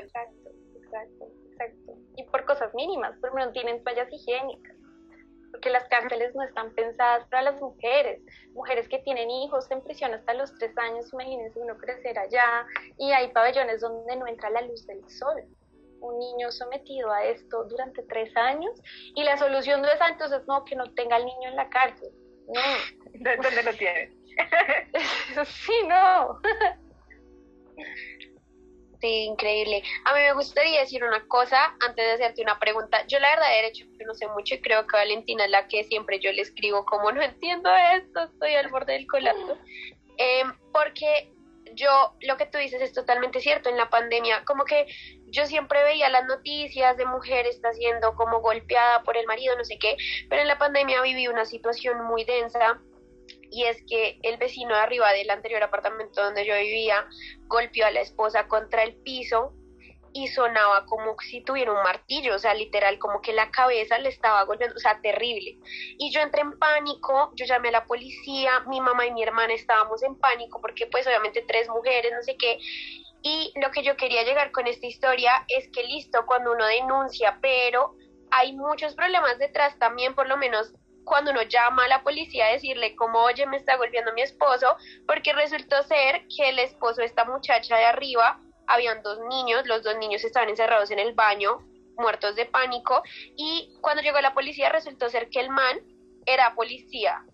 Exacto, 0.03 0.51
exacto, 0.77 1.29
exacto. 1.51 1.95
Y 2.17 2.25
por 2.25 2.45
cosas 2.45 2.75
mínimas, 2.75 3.17
por 3.19 3.35
no 3.35 3.53
tienen 3.53 3.83
toallas 3.83 4.13
higiénicas 4.13 4.76
porque 5.57 5.71
las 5.71 5.89
cárceles 5.89 6.35
no 6.35 6.43
están 6.43 6.71
pensadas 6.75 7.27
para 7.29 7.41
las 7.51 7.59
mujeres, 7.63 8.21
mujeres 8.53 8.87
que 8.91 8.99
tienen 8.99 9.31
hijos 9.31 9.71
en 9.71 9.83
prisión 9.83 10.13
hasta 10.13 10.35
los 10.35 10.53
tres 10.59 10.77
años, 10.77 11.11
imagínense 11.15 11.59
uno 11.59 11.79
crecer 11.79 12.19
allá 12.19 12.67
y 12.99 13.11
hay 13.13 13.33
pabellones 13.33 13.81
donde 13.81 14.17
no 14.17 14.27
entra 14.27 14.51
la 14.51 14.61
luz 14.61 14.87
del 14.87 15.03
sol. 15.09 15.45
Un 16.01 16.19
niño 16.19 16.53
sometido 16.53 17.11
a 17.11 17.25
esto 17.25 17.65
durante 17.65 18.03
tres 18.03 18.37
años 18.37 18.71
y 19.15 19.25
la 19.25 19.39
solución 19.39 19.81
no 19.81 19.89
es 19.89 19.99
ah, 19.99 20.11
entonces 20.11 20.47
no 20.47 20.63
que 20.67 20.77
no 20.77 20.93
tenga 20.93 21.17
al 21.17 21.25
niño 21.25 21.49
en 21.49 21.57
la 21.57 21.71
cárcel. 21.71 22.11
No. 22.49 22.61
¿Dónde 23.43 23.63
lo 23.63 23.73
tiene? 23.73 24.13
sí, 25.47 25.73
no. 25.89 26.39
Sí, 29.01 29.25
increíble. 29.25 29.83
A 30.05 30.15
mí 30.15 30.21
me 30.21 30.33
gustaría 30.33 30.81
decir 30.81 31.05
una 31.05 31.27
cosa 31.29 31.77
antes 31.87 31.97
de 31.97 32.13
hacerte 32.13 32.43
una 32.43 32.59
pregunta. 32.59 33.07
Yo 33.07 33.19
la 33.19 33.31
verdad 33.31 33.49
de 33.49 33.57
derecho 33.57 33.85
no 34.07 34.15
sé 34.15 34.27
mucho 34.29 34.55
y 34.55 34.61
creo 34.61 34.87
que 34.87 34.97
Valentina 34.97 35.45
es 35.45 35.51
la 35.51 35.69
que 35.69 35.85
siempre 35.85 36.19
yo 36.19 36.33
le 36.33 36.43
escribo 36.43 36.85
como 36.85 37.13
no 37.13 37.21
entiendo 37.21 37.71
esto, 37.95 38.25
estoy 38.25 38.55
al 38.55 38.69
borde 38.69 38.95
del 38.95 39.07
colapso. 39.07 39.59
Em, 40.17 40.53
porque 40.73 41.31
yo, 41.75 42.15
lo 42.23 42.37
que 42.37 42.47
tú 42.47 42.59
dices 42.59 42.81
es 42.81 42.93
totalmente 42.93 43.41
cierto, 43.41 43.69
en 43.69 43.77
la 43.77 43.91
pandemia, 43.91 44.45
como 44.45 44.65
que 44.65 44.87
yo 45.27 45.45
siempre 45.47 45.83
veía 45.83 46.09
las 46.09 46.25
noticias 46.25 46.97
de 46.97 47.05
mujer 47.05 47.47
está 47.47 47.73
siendo 47.73 48.15
como 48.15 48.41
golpeada 48.41 49.03
por 49.03 49.17
el 49.17 49.27
marido, 49.27 49.57
no 49.57 49.65
sé 49.65 49.79
qué, 49.79 49.97
pero 50.31 50.43
en 50.43 50.49
la 50.49 50.59
pandemia 50.59 51.03
viví 51.03 51.29
una 51.29 51.45
situación 51.45 52.05
muy 52.05 52.25
densa 52.25 52.81
y 53.51 53.65
es 53.65 53.83
que 53.89 54.19
el 54.23 54.37
vecino 54.37 54.75
de 54.75 54.81
arriba 54.81 55.13
del 55.13 55.31
anterior 55.31 55.63
apartamento 55.63 56.23
donde 56.23 56.45
yo 56.45 56.55
vivía 56.55 57.07
golpeó 57.47 57.87
a 57.87 57.91
la 57.91 58.01
esposa 58.01 58.49
contra 58.49 58.83
el 58.83 58.95
piso 58.97 59.53
y 60.17 60.29
sonaba 60.29 60.87
como 60.87 61.15
si 61.21 61.43
tuviera 61.43 61.73
un 61.73 61.83
martillo, 61.83 62.37
o 62.37 62.39
sea, 62.39 62.55
literal, 62.55 62.99
como 62.99 63.21
que 63.21 63.35
la 63.35 63.51
cabeza 63.51 63.99
le 63.99 64.09
estaba 64.09 64.43
golpeando, 64.45 64.75
o 64.75 64.81
sea, 64.81 64.99
terrible. 65.03 65.59
Y 65.99 66.11
yo 66.11 66.21
entré 66.21 66.41
en 66.41 66.59
pánico, 66.59 67.33
yo 67.35 67.45
llamé 67.45 67.69
a 67.69 67.73
la 67.73 67.85
policía, 67.85 68.61
mi 68.61 68.81
mamá 68.81 69.07
y 69.07 69.13
mi 69.13 69.23
hermana 69.23 69.53
estábamos 69.53 70.03
en 70.03 70.19
pánico 70.19 70.59
porque 70.63 70.87
pues 70.87 71.07
obviamente 71.07 71.45
tres 71.47 71.69
mujeres, 71.69 72.13
no 72.13 72.23
sé 72.23 72.35
qué. 72.39 72.59
Y 73.23 73.53
lo 73.61 73.71
que 73.71 73.83
yo 73.83 73.97
quería 73.99 74.23
llegar 74.23 74.53
con 74.53 74.67
esta 74.67 74.87
historia 74.87 75.45
es 75.49 75.69
que 75.69 75.83
listo, 75.83 76.25
cuando 76.25 76.53
uno 76.53 76.65
denuncia, 76.65 77.39
pero 77.43 77.95
hay 78.31 78.55
muchos 78.55 78.95
problemas 78.95 79.39
detrás 79.39 79.79
también, 79.79 80.15
por 80.15 80.29
lo 80.29 80.39
menos 80.39 80.73
cuando 81.07 81.31
uno 81.31 81.43
llama 81.43 81.85
a 81.85 81.89
la 81.89 82.03
policía 82.03 82.47
a 82.47 82.53
decirle 82.53 82.97
como, 82.97 83.21
oye, 83.21 83.47
me 83.47 83.57
está 83.57 83.77
golpeando 83.77 84.13
mi 84.13 84.23
esposo, 84.23 84.77
porque 85.07 85.33
resultó 85.33 85.83
ser 85.85 86.27
que 86.27 86.49
el 86.49 86.59
esposo 86.59 87.01
de 87.01 87.07
esta 87.07 87.25
muchacha 87.25 87.77
de 87.77 87.85
arriba, 87.85 88.41
habían 88.67 89.03
dos 89.03 89.21
niños, 89.31 89.67
los 89.67 89.85
dos 89.85 89.97
niños 89.99 90.25
estaban 90.25 90.49
encerrados 90.49 90.91
en 90.91 90.99
el 90.99 91.15
baño, 91.15 91.61
muertos 91.97 92.35
de 92.35 92.45
pánico, 92.45 93.03
y 93.37 93.73
cuando 93.81 94.03
llegó 94.03 94.21
la 94.21 94.35
policía 94.35 94.69
resultó 94.69 95.09
ser 95.09 95.31
que 95.31 95.41
el 95.41 95.49
man 95.49 95.79
era 96.27 96.57
policía. 96.57 97.25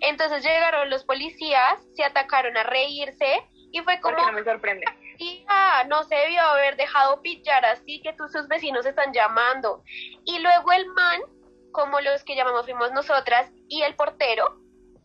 Entonces 0.00 0.42
llegaron 0.42 0.88
los 0.88 1.04
policías, 1.04 1.86
se 1.94 2.04
atacaron 2.04 2.56
a 2.56 2.62
reírse 2.62 3.46
y 3.70 3.80
fue 3.80 4.00
como... 4.00 4.16
no 4.16 4.32
me 4.32 4.42
sorprende. 4.42 4.86
Tía, 5.18 5.84
no 5.88 6.02
se 6.04 6.14
debió 6.14 6.40
haber 6.40 6.76
dejado 6.76 7.20
pillar 7.20 7.64
así 7.66 8.00
que 8.00 8.14
tus 8.14 8.32
sus 8.32 8.48
vecinos 8.48 8.86
están 8.86 9.12
llamando. 9.12 9.82
Y 10.24 10.38
luego 10.38 10.72
el 10.72 10.86
man 10.86 11.20
como 11.72 12.00
los 12.00 12.24
que 12.24 12.36
llamamos 12.36 12.64
fuimos 12.64 12.92
nosotras, 12.92 13.50
y 13.68 13.82
el 13.82 13.94
portero, 13.94 14.60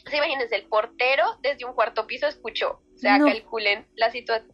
¿se 0.05 0.17
imagínense, 0.17 0.55
el 0.55 0.67
portero 0.67 1.37
desde 1.41 1.65
un 1.65 1.73
cuarto 1.73 2.07
piso 2.07 2.27
escuchó, 2.27 2.81
o 2.93 2.97
sea, 2.97 3.19
calculen 3.19 3.87
la 3.95 4.11
situación. 4.11 4.51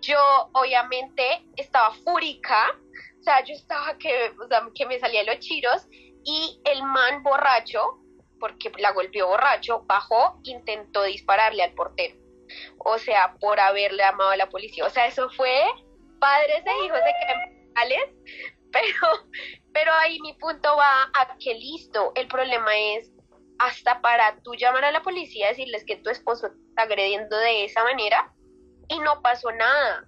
Yo 0.00 0.18
obviamente 0.52 1.44
estaba 1.56 1.92
fúrica, 1.92 2.74
o 3.20 3.22
sea, 3.22 3.44
yo 3.44 3.54
estaba 3.54 3.98
que, 3.98 4.32
o 4.42 4.48
sea, 4.48 4.66
que 4.74 4.86
me 4.86 4.98
salía 4.98 5.24
los 5.24 5.38
chiros, 5.40 5.86
y 6.24 6.60
el 6.64 6.82
man 6.82 7.22
borracho, 7.22 7.98
porque 8.38 8.72
la 8.78 8.92
golpeó 8.92 9.28
borracho, 9.28 9.82
bajó, 9.86 10.40
intentó 10.44 11.02
dispararle 11.02 11.62
al 11.62 11.74
portero. 11.74 12.16
O 12.78 12.98
sea, 12.98 13.34
por 13.40 13.60
haberle 13.60 14.02
llamado 14.02 14.30
a 14.30 14.36
la 14.36 14.48
policía. 14.48 14.84
O 14.84 14.90
sea, 14.90 15.06
eso 15.06 15.30
fue 15.30 15.62
padres 16.18 16.62
e 16.66 16.84
hijos 16.84 16.98
de 16.98 17.12
criminales, 17.22 18.10
pero 18.72 19.28
pero 19.72 19.92
ahí 19.92 20.18
mi 20.20 20.34
punto 20.34 20.76
va 20.76 21.10
a 21.14 21.36
que 21.38 21.54
listo, 21.54 22.12
el 22.14 22.26
problema 22.26 22.76
es 22.76 23.10
hasta 23.58 24.00
para 24.00 24.40
tú 24.42 24.54
llamar 24.54 24.84
a 24.84 24.92
la 24.92 25.02
policía 25.02 25.46
y 25.46 25.48
decirles 25.50 25.84
que 25.84 25.96
tu 25.96 26.10
esposo 26.10 26.46
está 26.46 26.82
agrediendo 26.82 27.36
de 27.36 27.64
esa 27.64 27.84
manera 27.84 28.32
y 28.88 28.98
no 29.00 29.20
pasó 29.22 29.52
nada. 29.52 30.06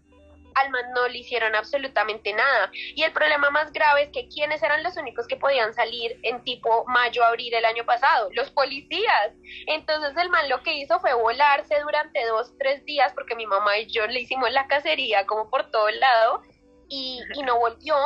Alma 0.54 0.78
no 0.94 1.08
le 1.08 1.18
hicieron 1.18 1.54
absolutamente 1.54 2.32
nada. 2.34 2.70
Y 2.94 3.02
el 3.02 3.12
problema 3.12 3.48
más 3.50 3.72
grave 3.72 4.02
es 4.02 4.10
que 4.10 4.28
quiénes 4.28 4.62
eran 4.62 4.82
los 4.82 4.96
únicos 4.98 5.26
que 5.26 5.36
podían 5.36 5.72
salir 5.72 6.18
en 6.22 6.44
tipo 6.44 6.84
mayo, 6.88 7.24
abril 7.24 7.54
el 7.54 7.64
año 7.64 7.86
pasado, 7.86 8.28
los 8.32 8.50
policías. 8.50 9.32
Entonces 9.66 10.14
el 10.16 10.28
man 10.28 10.48
lo 10.50 10.62
que 10.62 10.74
hizo 10.74 11.00
fue 11.00 11.14
volarse 11.14 11.78
durante 11.80 12.26
dos, 12.26 12.54
tres 12.58 12.84
días 12.84 13.12
porque 13.14 13.34
mi 13.34 13.46
mamá 13.46 13.78
y 13.78 13.86
yo 13.86 14.06
le 14.06 14.20
hicimos 14.20 14.50
la 14.50 14.66
cacería 14.66 15.26
como 15.26 15.48
por 15.48 15.70
todo 15.70 15.88
el 15.88 16.00
lado 16.00 16.42
y 16.88 17.22
no 17.44 17.58
volvió 17.58 17.96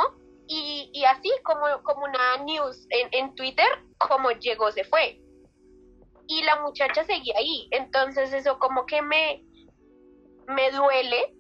y, 0.49 1.05
así 1.05 1.31
como, 1.43 1.83
como 1.83 2.05
una 2.05 2.37
news 2.45 2.87
en, 2.91 3.09
en 3.13 3.35
Twitter, 3.35 3.67
como 3.99 4.31
llegó, 4.31 4.71
se 4.71 4.85
fue. 4.85 5.21
Y 6.29 6.43
la 6.45 6.61
muchacha 6.61 7.05
seguía 7.05 7.35
ahí. 7.37 7.69
Entonces 7.71 8.33
eso 8.33 8.59
como 8.59 8.87
que 8.87 9.03
me, 9.03 9.45
me 10.47 10.71
duele 10.71 11.35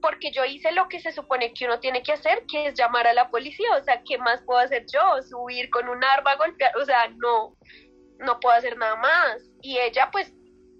porque 0.00 0.30
yo 0.30 0.44
hice 0.44 0.72
lo 0.72 0.88
que 0.88 1.00
se 1.00 1.12
supone 1.12 1.52
que 1.52 1.66
uno 1.66 1.80
tiene 1.80 2.02
que 2.02 2.12
hacer, 2.12 2.44
que 2.46 2.66
es 2.66 2.74
llamar 2.74 3.06
a 3.06 3.12
la 3.12 3.30
policía. 3.30 3.68
O 3.78 3.82
sea, 3.82 4.02
¿qué 4.04 4.18
más 4.18 4.42
puedo 4.42 4.60
hacer 4.60 4.86
yo? 4.92 5.22
Subir 5.22 5.68
con 5.70 5.88
un 5.88 6.02
arma, 6.04 6.36
golpear. 6.36 6.76
O 6.76 6.84
sea, 6.84 7.08
no, 7.16 7.56
no 8.18 8.40
puedo 8.40 8.54
hacer 8.54 8.76
nada 8.78 8.96
más. 8.96 9.42
Y 9.62 9.78
ella 9.78 10.10
pues 10.10 10.32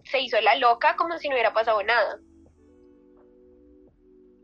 se 0.05 0.21
hizo 0.21 0.41
la 0.41 0.57
loca 0.57 0.97
como 0.97 1.19
si 1.19 1.29
no 1.29 1.35
hubiera 1.35 1.53
pasado 1.53 1.83
nada. 1.83 2.21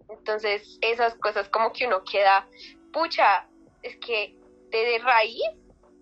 Entonces, 0.09 0.79
esas 0.83 1.15
cosas 1.15 1.49
como 1.49 1.73
que 1.73 1.87
uno 1.87 2.03
queda 2.05 2.47
pucha, 2.93 3.49
es 3.83 3.97
que 3.97 4.37
de 4.71 4.99
raíz 4.99 5.43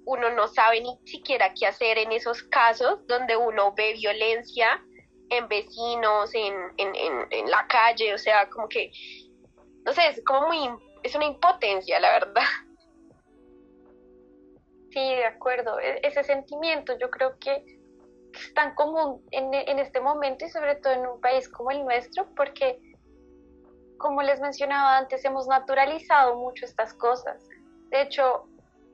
uno 0.07 0.31
no 0.31 0.49
sabe 0.49 0.81
ni 0.81 0.99
siquiera 1.05 1.53
qué 1.55 1.67
hacer 1.67 1.99
en 1.99 2.13
esos 2.13 2.43
casos 2.45 3.07
donde 3.07 3.37
uno 3.37 3.73
ve 3.75 3.93
violencia 3.95 4.83
en 5.31 5.47
vecinos, 5.49 6.35
en, 6.35 6.55
en, 6.77 6.93
en, 7.31 7.51
la 7.51 7.67
calle, 7.69 8.13
o 8.13 8.19
sea, 8.19 8.49
como 8.51 8.69
que, 8.69 8.91
no 9.85 9.93
sé, 9.93 10.09
es 10.09 10.23
como 10.25 10.49
muy, 10.49 10.69
es 11.05 11.15
una 11.15 11.27
impotencia, 11.27 12.01
la 12.01 12.11
verdad. 12.11 12.43
Sí, 14.93 14.99
de 14.99 15.25
acuerdo. 15.25 15.79
E-, 15.79 16.01
ese 16.03 16.25
sentimiento 16.25 16.99
yo 16.99 17.11
creo 17.11 17.39
que 17.39 17.65
es 18.35 18.55
tan 18.55 18.75
común 18.75 19.25
en, 19.31 19.55
en 19.55 19.79
este 19.79 20.01
momento 20.01 20.45
y 20.45 20.51
sobre 20.51 20.75
todo 20.75 20.93
en 20.95 21.07
un 21.07 21.21
país 21.21 21.49
como 21.49 21.71
el 21.71 21.85
nuestro, 21.85 22.27
porque 22.35 22.81
como 24.01 24.23
les 24.23 24.41
mencionaba 24.41 24.97
antes, 24.97 25.25
hemos 25.25 25.47
naturalizado 25.47 26.35
mucho 26.37 26.65
estas 26.65 26.95
cosas. 26.95 27.47
De 27.91 28.03
hecho, 28.03 28.49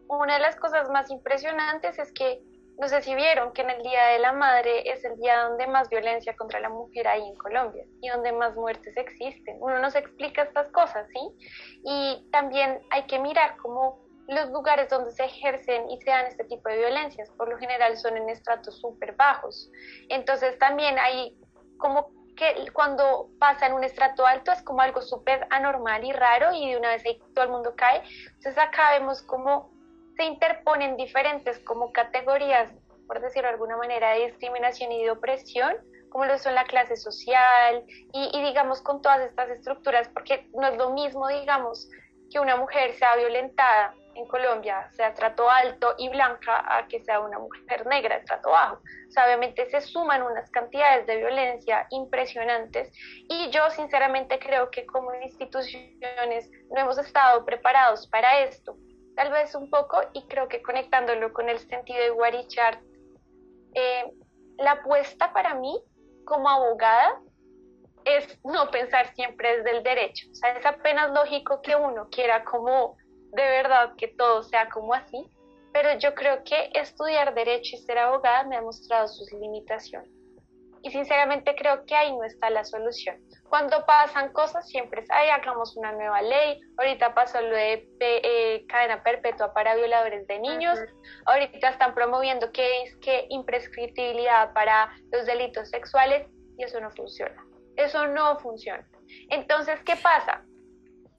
una 0.08 0.34
de 0.34 0.40
las 0.40 0.56
cosas 0.56 0.90
más 0.90 1.10
impresionantes 1.10 1.98
es 1.98 2.12
que, 2.12 2.42
no 2.78 2.88
sé 2.88 3.00
que 3.00 3.62
en 3.62 3.70
el 3.70 3.82
Día 3.82 4.06
de 4.08 4.18
la 4.18 4.32
Madre 4.32 4.90
es 4.90 5.02
el 5.04 5.16
día 5.16 5.44
donde 5.44 5.66
más 5.66 5.88
violencia 5.88 6.36
contra 6.36 6.60
la 6.60 6.68
mujer 6.68 7.08
hay 7.08 7.26
en 7.26 7.34
Colombia 7.36 7.84
y 8.02 8.08
donde 8.08 8.32
más 8.32 8.54
muertes 8.54 8.94
existen. 8.96 9.56
Uno 9.60 9.78
nos 9.78 9.94
explica 9.94 10.42
estas 10.42 10.68
cosas, 10.72 11.06
¿sí? 11.08 11.80
Y 11.84 12.28
también 12.32 12.82
hay 12.90 13.06
que 13.06 13.18
mirar 13.18 13.56
cómo 13.56 14.04
los 14.28 14.50
lugares 14.50 14.90
donde 14.90 15.12
se 15.12 15.24
ejercen 15.24 15.88
y 15.88 15.98
se 16.00 16.10
dan 16.10 16.26
este 16.26 16.44
tipo 16.44 16.68
de 16.68 16.78
violencias, 16.78 17.30
por 17.30 17.48
lo 17.48 17.56
general 17.58 17.96
son 17.96 18.16
en 18.16 18.28
estratos 18.28 18.78
súper 18.80 19.14
bajos. 19.14 19.70
Entonces 20.08 20.58
también 20.58 20.98
hay 20.98 21.38
como 21.78 22.10
que 22.36 22.70
cuando 22.72 23.28
pasa 23.38 23.66
en 23.66 23.72
un 23.72 23.82
estrato 23.82 24.26
alto 24.26 24.52
es 24.52 24.62
como 24.62 24.82
algo 24.82 25.00
súper 25.00 25.46
anormal 25.50 26.04
y 26.04 26.12
raro 26.12 26.52
y 26.52 26.70
de 26.70 26.76
una 26.76 26.90
vez 26.90 27.04
ahí 27.04 27.20
todo 27.34 27.44
el 27.44 27.50
mundo 27.50 27.74
cae. 27.76 28.02
Entonces 28.26 28.58
acá 28.58 28.92
vemos 28.92 29.22
cómo 29.22 29.70
se 30.16 30.24
interponen 30.24 30.96
diferentes 30.96 31.58
como 31.60 31.92
categorías, 31.92 32.70
por 33.06 33.20
decirlo 33.20 33.48
de 33.48 33.54
alguna 33.54 33.76
manera, 33.76 34.12
de 34.12 34.26
discriminación 34.26 34.92
y 34.92 35.02
de 35.02 35.10
opresión, 35.10 35.76
como 36.10 36.24
lo 36.24 36.38
son 36.38 36.54
la 36.54 36.64
clase 36.64 36.96
social 36.96 37.84
y, 38.12 38.30
y 38.32 38.42
digamos 38.42 38.80
con 38.82 39.02
todas 39.02 39.20
estas 39.20 39.50
estructuras, 39.50 40.08
porque 40.08 40.48
no 40.54 40.68
es 40.68 40.76
lo 40.76 40.90
mismo, 40.90 41.28
digamos, 41.28 41.88
que 42.30 42.38
una 42.38 42.56
mujer 42.56 42.94
sea 42.94 43.16
violentada 43.16 43.94
en 44.16 44.26
Colombia 44.26 44.88
sea 44.92 45.14
trato 45.14 45.48
alto 45.48 45.94
y 45.98 46.08
blanca 46.08 46.64
a 46.66 46.86
que 46.88 47.02
sea 47.04 47.20
una 47.20 47.38
mujer 47.38 47.86
negra, 47.86 48.22
trato 48.24 48.50
bajo. 48.50 48.80
obviamente 49.24 49.66
se 49.70 49.80
suman 49.80 50.22
unas 50.22 50.50
cantidades 50.50 51.06
de 51.06 51.16
violencia 51.16 51.86
impresionantes 51.90 52.90
y 53.28 53.50
yo 53.50 53.70
sinceramente 53.70 54.38
creo 54.38 54.70
que 54.70 54.86
como 54.86 55.14
instituciones 55.14 56.50
no 56.70 56.80
hemos 56.80 56.98
estado 56.98 57.44
preparados 57.44 58.08
para 58.08 58.40
esto. 58.40 58.76
Tal 59.14 59.30
vez 59.30 59.54
un 59.54 59.70
poco 59.70 60.00
y 60.12 60.26
creo 60.26 60.48
que 60.48 60.62
conectándolo 60.62 61.32
con 61.32 61.48
el 61.48 61.58
sentido 61.58 62.00
de 62.02 62.10
Guarichart, 62.10 62.80
eh, 63.74 64.04
la 64.58 64.72
apuesta 64.72 65.32
para 65.32 65.54
mí 65.54 65.78
como 66.24 66.48
abogada 66.48 67.20
es 68.04 68.38
no 68.44 68.70
pensar 68.70 69.12
siempre 69.14 69.56
desde 69.56 69.76
el 69.76 69.82
derecho. 69.82 70.28
O 70.30 70.34
sea, 70.34 70.52
es 70.52 70.64
apenas 70.64 71.10
lógico 71.10 71.60
que 71.60 71.74
uno 71.74 72.08
quiera 72.10 72.44
como 72.44 72.96
de 73.36 73.42
verdad 73.42 73.94
que 73.96 74.08
todo 74.08 74.42
sea 74.42 74.68
como 74.68 74.94
así, 74.94 75.30
pero 75.72 75.98
yo 75.98 76.14
creo 76.14 76.42
que 76.42 76.70
estudiar 76.72 77.34
derecho 77.34 77.76
y 77.76 77.78
ser 77.78 77.98
abogada 77.98 78.44
me 78.44 78.56
ha 78.56 78.62
mostrado 78.62 79.08
sus 79.08 79.30
limitaciones. 79.32 80.10
Y 80.82 80.90
sinceramente 80.90 81.54
creo 81.54 81.84
que 81.84 81.94
ahí 81.94 82.16
no 82.16 82.24
está 82.24 82.48
la 82.48 82.64
solución. 82.64 83.16
Cuando 83.50 83.84
pasan 83.84 84.32
cosas 84.32 84.66
siempre 84.68 85.02
es, 85.02 85.10
ay, 85.10 85.28
hagamos 85.28 85.76
una 85.76 85.92
nueva 85.92 86.22
ley, 86.22 86.60
ahorita 86.78 87.14
pasó 87.14 87.40
lo 87.42 87.54
de 87.54 87.86
eh, 88.00 88.64
cadena 88.68 89.02
perpetua 89.02 89.52
para 89.52 89.74
violadores 89.74 90.26
de 90.26 90.38
niños, 90.38 90.78
ahorita 91.26 91.68
están 91.68 91.94
promoviendo 91.94 92.50
que 92.52 92.82
es 92.82 92.96
que 92.96 93.26
imprescriptibilidad 93.28 94.52
para 94.54 94.90
los 95.12 95.26
delitos 95.26 95.68
sexuales 95.68 96.26
y 96.56 96.64
eso 96.64 96.80
no 96.80 96.90
funciona. 96.92 97.44
Eso 97.76 98.06
no 98.06 98.38
funciona. 98.38 98.86
Entonces, 99.28 99.78
¿qué 99.84 99.96
pasa? 99.96 100.42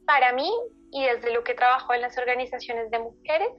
Para 0.07 0.31
mí, 0.31 0.49
y 0.91 1.05
desde 1.05 1.33
lo 1.33 1.43
que 1.43 1.53
trabajo 1.53 1.93
en 1.93 2.01
las 2.01 2.17
organizaciones 2.17 2.89
de 2.89 2.99
mujeres, 2.99 3.49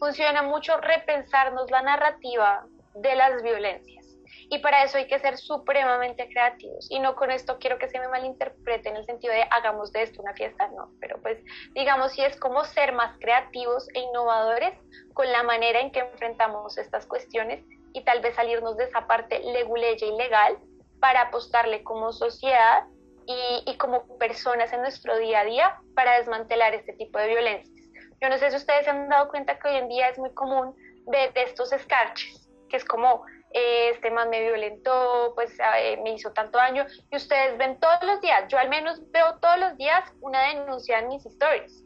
funciona 0.00 0.42
mucho 0.42 0.76
repensarnos 0.78 1.70
la 1.70 1.82
narrativa 1.82 2.66
de 2.94 3.14
las 3.14 3.40
violencias. 3.44 4.04
Y 4.50 4.58
para 4.58 4.82
eso 4.82 4.98
hay 4.98 5.06
que 5.06 5.20
ser 5.20 5.38
supremamente 5.38 6.28
creativos. 6.28 6.90
Y 6.90 6.98
no 6.98 7.14
con 7.14 7.30
esto 7.30 7.58
quiero 7.60 7.78
que 7.78 7.88
se 7.88 8.00
me 8.00 8.08
malinterprete 8.08 8.88
en 8.88 8.96
el 8.96 9.06
sentido 9.06 9.32
de 9.32 9.44
hagamos 9.50 9.92
de 9.92 10.02
esto 10.02 10.20
una 10.20 10.34
fiesta, 10.34 10.66
no. 10.68 10.90
Pero 11.00 11.22
pues 11.22 11.38
digamos 11.74 12.12
si 12.12 12.22
es 12.22 12.36
como 12.40 12.64
ser 12.64 12.92
más 12.92 13.16
creativos 13.20 13.88
e 13.94 14.00
innovadores 14.00 14.76
con 15.14 15.30
la 15.30 15.44
manera 15.44 15.80
en 15.80 15.92
que 15.92 16.00
enfrentamos 16.00 16.76
estas 16.76 17.06
cuestiones 17.06 17.64
y 17.92 18.02
tal 18.02 18.20
vez 18.20 18.34
salirnos 18.34 18.76
de 18.76 18.84
esa 18.84 19.06
parte 19.06 19.38
leguleya 19.38 20.08
y 20.08 20.16
legal 20.16 20.58
para 20.98 21.22
apostarle 21.22 21.84
como 21.84 22.12
sociedad 22.12 22.84
y, 23.26 23.76
como 23.78 24.06
personas 24.18 24.72
en 24.72 24.80
nuestro 24.80 25.16
día 25.18 25.40
a 25.40 25.44
día 25.44 25.80
para 25.94 26.18
desmantelar 26.18 26.74
este 26.74 26.92
tipo 26.94 27.18
de 27.18 27.28
violencias. 27.28 27.90
Yo 28.20 28.28
no 28.28 28.38
sé 28.38 28.50
si 28.50 28.56
ustedes 28.56 28.84
se 28.84 28.90
han 28.90 29.08
dado 29.08 29.28
cuenta 29.28 29.58
que 29.58 29.68
hoy 29.68 29.76
en 29.76 29.88
día 29.88 30.08
es 30.08 30.18
muy 30.18 30.32
común 30.34 30.74
ver 31.06 31.32
estos 31.34 31.72
escarches, 31.72 32.48
que 32.68 32.76
es 32.76 32.84
como 32.84 33.24
eh, 33.52 33.90
este 33.90 34.10
man 34.10 34.30
me 34.30 34.40
violentó, 34.40 35.32
pues 35.34 35.58
eh, 35.78 35.98
me 36.02 36.12
hizo 36.12 36.32
tanto 36.32 36.58
daño, 36.58 36.86
y 37.10 37.16
ustedes 37.16 37.56
ven 37.58 37.78
todos 37.78 38.02
los 38.04 38.20
días, 38.20 38.44
yo 38.48 38.58
al 38.58 38.68
menos 38.68 39.00
veo 39.10 39.38
todos 39.38 39.58
los 39.58 39.76
días 39.76 40.10
una 40.20 40.48
denuncia 40.48 40.98
en 40.98 41.08
mis 41.08 41.26
stories. 41.26 41.82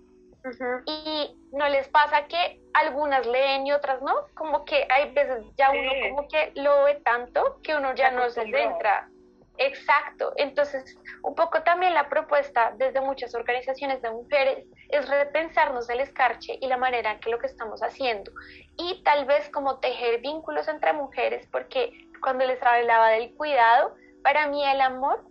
Y 0.87 1.37
no 1.53 1.68
les 1.68 1.88
pasa 1.88 2.27
que 2.27 2.61
algunas 2.72 3.27
leen 3.27 3.66
y 3.66 3.72
otras 3.72 4.01
no, 4.01 4.14
como 4.35 4.64
que 4.64 4.87
hay 4.88 5.12
veces 5.12 5.44
ya 5.57 5.70
uno 5.70 5.90
como 6.09 6.29
que 6.29 6.53
lo 6.55 6.85
ve 6.85 6.94
tanto 7.05 7.61
que 7.62 7.74
uno 7.74 7.94
ya 7.94 8.12
no 8.12 8.31
se 8.31 8.42
centra 8.42 9.11
Exacto. 9.58 10.32
Entonces, 10.36 10.96
un 11.22 11.34
poco 11.34 11.62
también 11.62 11.92
la 11.92 12.08
propuesta 12.08 12.72
desde 12.76 13.00
muchas 13.00 13.34
organizaciones 13.34 14.00
de 14.02 14.10
mujeres 14.10 14.64
es 14.88 15.08
repensarnos 15.08 15.90
el 15.90 16.00
escarche 16.00 16.58
y 16.60 16.68
la 16.68 16.76
manera 16.76 17.12
en 17.12 17.20
que 17.20 17.30
lo 17.30 17.38
que 17.38 17.48
estamos 17.48 17.82
haciendo. 17.82 18.30
Y 18.76 19.02
tal 19.02 19.24
vez 19.26 19.50
como 19.50 19.80
tejer 19.80 20.20
vínculos 20.20 20.68
entre 20.68 20.92
mujeres, 20.92 21.46
porque 21.50 21.92
cuando 22.22 22.46
les 22.46 22.62
hablaba 22.62 23.08
del 23.08 23.34
cuidado, 23.34 23.94
para 24.22 24.46
mí 24.46 24.64
el 24.64 24.80
amor 24.80 25.24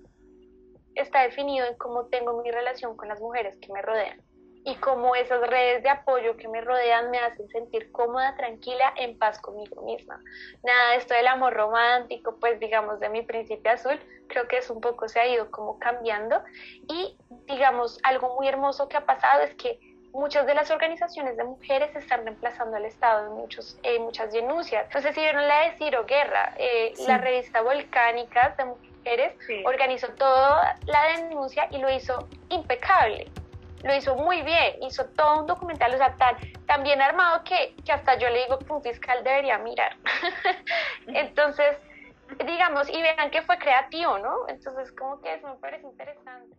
está 0.95 1.21
definido 1.21 1.65
en 1.65 1.75
cómo 1.77 2.07
tengo 2.07 2.41
mi 2.41 2.51
relación 2.51 2.97
con 2.97 3.07
las 3.07 3.21
mujeres 3.21 3.57
que 3.61 3.71
me 3.71 3.81
rodean 3.81 4.26
y 4.67 4.75
cómo 4.75 5.15
esas 5.15 5.39
redes 5.47 5.82
de 5.82 5.89
apoyo 5.89 6.36
que 6.36 6.49
me 6.49 6.60
rodean 6.60 7.10
me 7.10 7.19
hacen 7.19 7.47
sentir 7.47 7.89
cómoda, 7.93 8.36
tranquila, 8.36 8.93
en 8.97 9.17
paz 9.17 9.39
conmigo 9.39 9.82
misma. 9.84 10.21
Nada 10.62 10.91
de 10.91 10.97
esto 10.97 11.13
del 11.13 11.27
amor 11.27 11.53
romántico, 11.53 12.36
pues 12.38 12.60
digamos 12.60 12.99
de 12.99 13.08
mi 13.08 13.21
príncipe 13.21 13.69
azul, 13.69 13.97
creo 14.27 14.45
que 14.49 14.58
es 14.58 14.69
un 14.69 14.82
poco 14.82 15.08
se 15.08 15.21
ha 15.21 15.27
ido 15.27 15.49
como 15.51 15.80
cambiando 15.80 16.43
y 16.89 17.17
digamos 17.45 17.97
algo 18.03 18.36
muy 18.36 18.49
hermoso 18.49 18.89
que 18.89 18.97
ha 18.97 19.06
pasado 19.06 19.43
es 19.43 19.56
que 19.56 19.80
muchas 20.12 20.45
de 20.45 20.53
las 20.53 20.69
organizaciones 20.69 21.38
de 21.38 21.45
mujeres 21.45 21.95
están 21.95 22.25
reemplazando 22.25 22.75
al 22.75 22.84
Estado 22.84 23.27
en 23.27 23.34
muchos, 23.36 23.80
eh, 23.84 23.99
muchas 23.99 24.34
denuncias. 24.34 24.93
No 24.93 24.99
sé 24.99 25.13
si 25.13 25.21
vieron 25.21 25.47
la 25.47 25.62
de 25.62 25.77
Ciro 25.77 26.06
Guerra, 26.06 26.53
eh, 26.58 26.93
la 27.08 27.19
revista 27.19 27.62
Volcánicas 27.62 28.58
de 28.58 28.65
Mujeres 28.65 29.34
organizó 29.63 30.10
toda 30.10 30.75
la 30.88 31.03
denuncia 31.15 31.69
y 31.71 31.77
lo 31.77 31.89
hizo 31.89 32.27
impecable 32.49 33.32
lo 33.83 33.95
hizo 33.95 34.15
muy 34.15 34.41
bien, 34.41 34.81
hizo 34.81 35.05
todo 35.09 35.41
un 35.41 35.47
documental, 35.47 35.93
o 35.93 35.97
sea, 35.97 36.15
tan, 36.15 36.37
tan 36.65 36.83
bien 36.83 37.01
armado 37.01 37.43
que, 37.43 37.75
que 37.85 37.91
hasta 37.91 38.17
yo 38.17 38.29
le 38.29 38.43
digo 38.43 38.59
que 38.59 38.71
un 38.71 38.81
fiscal 38.81 39.23
debería 39.23 39.57
mirar. 39.57 39.95
Entonces, 41.07 41.77
digamos, 42.45 42.89
y 42.89 43.01
vean 43.01 43.31
que 43.31 43.41
fue 43.41 43.57
creativo, 43.57 44.17
¿no? 44.19 44.47
Entonces, 44.47 44.91
como 44.91 45.21
que 45.21 45.35
eso 45.35 45.47
me 45.47 45.55
parece 45.55 45.85
interesante. 45.85 46.55